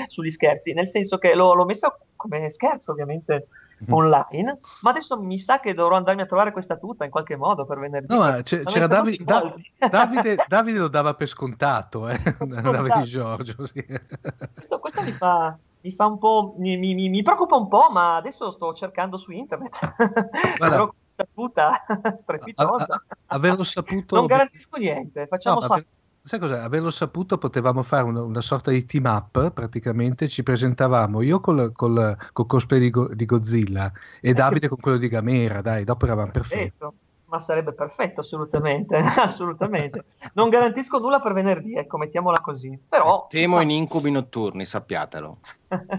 [0.07, 3.49] sugli scherzi, nel senso che l'ho, l'ho messa come scherzo ovviamente.
[3.91, 7.65] online, ma adesso mi sa che dovrò andarmi a trovare questa tuta in qualche modo
[7.65, 8.13] per venerdì.
[8.13, 9.53] No, ma c'è, c'era Davi, da,
[9.91, 12.19] Davide, Davide, lo dava per scontato, eh?
[12.39, 13.67] Davide Giorgio.
[13.67, 13.85] Sì.
[13.85, 18.17] Questo, questo mi fa mi fa un po', mi, mi, mi, preoccupa un po', ma
[18.17, 19.79] adesso sto cercando su internet.
[20.59, 21.85] Guarda, questa puta
[22.17, 23.03] strepitosa.
[23.27, 24.17] averlo saputo...
[24.17, 25.87] Non garantisco niente, facciamo no, per,
[26.29, 26.59] Sai cos'è?
[26.59, 31.73] Averlo saputo potevamo fare una, una, sorta di team up, praticamente ci presentavamo io col,
[31.73, 33.91] col, col cosplay di, Go, di, Godzilla
[34.21, 36.77] e eh, Davide con quello di Gamera, dai, dopo eravamo perfetti.
[37.29, 40.05] Ma sarebbe perfetto, assolutamente, assolutamente.
[40.35, 42.79] Non garantisco nulla per venerdì, ecco, mettiamola così.
[42.87, 45.39] Però, Temo in incubi notturni, sappiatelo.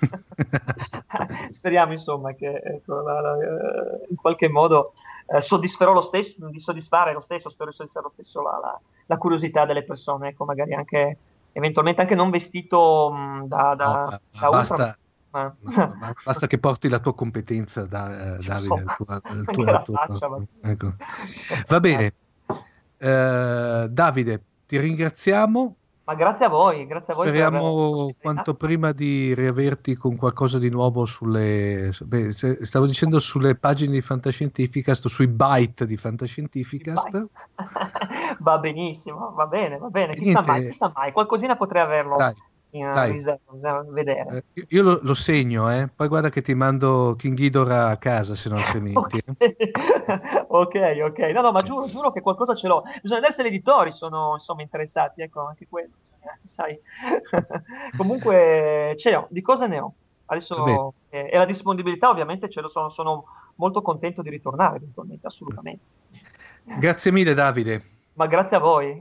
[1.52, 4.94] Speriamo, insomma, che ecco, la, la, eh, in qualche modo
[5.32, 9.16] eh, soddisferò lo stesso, di soddisfare lo stesso, spero di soddisfare lo stesso la, la,
[9.16, 11.16] curiosità delle persone, ecco, magari anche,
[11.52, 14.96] eventualmente anche non vestito mh, da, da, no, da basta, ultra,
[15.30, 15.54] ma...
[15.60, 18.84] No, basta che porti la tua competenza, da, eh, Davide.
[18.96, 19.04] So,
[19.52, 20.44] tua, la tua, faccia, ma...
[20.62, 20.94] ecco.
[21.68, 22.14] Va bene,
[22.98, 25.76] eh, Davide, ti ringraziamo.
[26.10, 27.28] Ma grazie a voi, grazie a voi.
[27.28, 31.92] Speriamo quanto prima di riaverti con qualcosa di nuovo sulle.
[32.00, 37.28] Beh, stavo dicendo sulle pagine di Fantascientificast, sui byte di Fantascientificast.
[38.40, 40.16] va benissimo, va bene, va bene.
[40.16, 42.16] Chissà mai, chissà mai, qualcosina potrei averlo.
[42.16, 42.34] Dai
[42.70, 43.22] dai.
[43.88, 44.44] vedere.
[44.54, 45.88] Eh, io lo, lo, segno, eh?
[45.88, 49.22] poi guarda che ti mando King Ghidorah a casa se non ci metti.
[50.46, 52.84] ok, ok, no, no, ma giuro, giuro che qualcosa ce l'ho.
[53.02, 55.90] Bisogna essere editori, sono insomma interessati, ecco, anche quello,
[56.44, 56.78] sai.
[57.96, 59.94] Comunque ce l'ho, di cosa ne ho?
[60.26, 63.24] Adesso, eh, e la disponibilità ovviamente ce lo sono, sono
[63.56, 65.82] molto contento di ritornare eventualmente, assolutamente.
[66.62, 67.82] Grazie mille Davide.
[68.14, 69.00] Ma grazie a voi.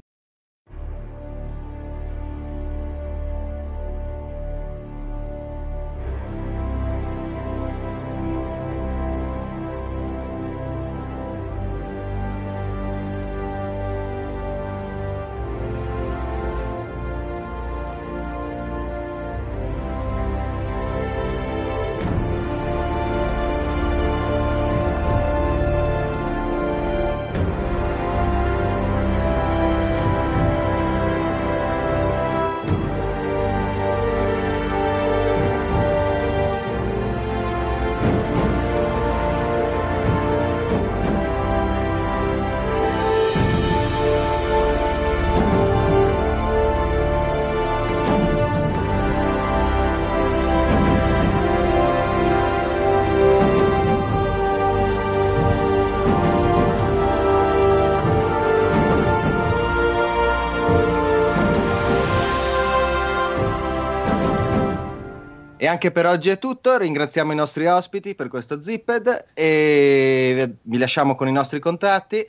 [65.69, 66.77] Anche per oggi è tutto.
[66.77, 72.27] Ringraziamo i nostri ospiti per questo Zipped e vi lasciamo con i nostri contatti.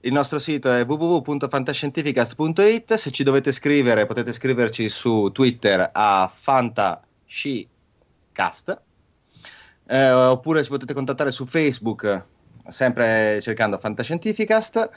[0.00, 2.94] Il nostro sito è www.fantascientificast.it.
[2.94, 8.80] Se ci dovete scrivere, potete scriverci su Twitter a fantascicast.
[9.86, 12.24] Eh, oppure ci potete contattare su Facebook,
[12.68, 14.90] sempre cercando Fantascientificast,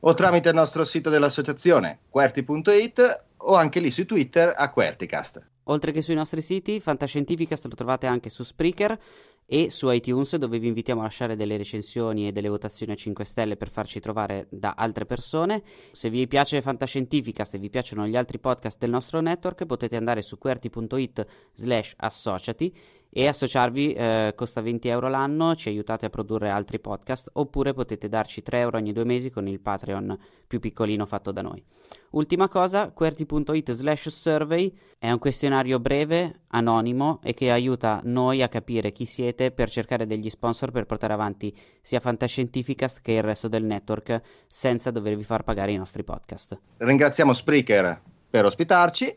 [0.00, 5.42] o tramite il nostro sito dell'associazione, querti.it, o anche lì su Twitter a Querticast.
[5.68, 8.98] Oltre che sui nostri siti, Fantascientificast lo trovate anche su Spreaker
[9.46, 13.24] e su iTunes dove vi invitiamo a lasciare delle recensioni e delle votazioni a 5
[13.24, 15.62] stelle per farci trovare da altre persone.
[15.92, 20.22] Se vi piace Fantascientificast e vi piacciono gli altri podcast del nostro network potete andare
[20.22, 22.74] su qwerty.it slash associati
[23.10, 28.08] e associarvi eh, costa 20 euro l'anno, ci aiutate a produrre altri podcast oppure potete
[28.08, 31.62] darci 3 euro ogni due mesi con il Patreon più piccolino fatto da noi.
[32.10, 38.48] Ultima cosa, QWERTY.it slash survey è un questionario breve, anonimo e che aiuta noi a
[38.48, 43.48] capire chi siete per cercare degli sponsor per portare avanti sia Fantascientificast che il resto
[43.48, 46.58] del network senza dovervi far pagare i nostri podcast.
[46.78, 48.00] Ringraziamo Spreaker
[48.30, 49.14] per ospitarci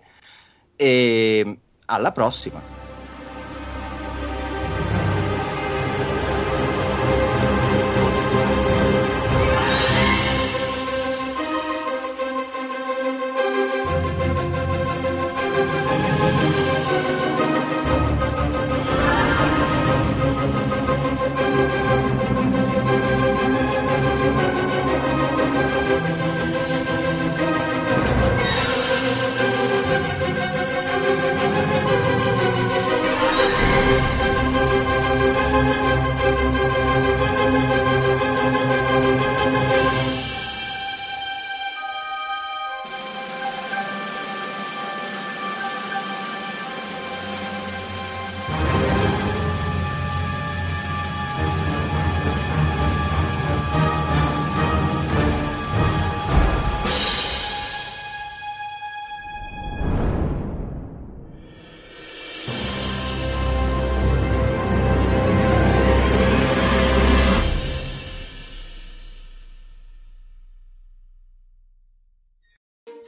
[0.75, 2.88] e alla prossima!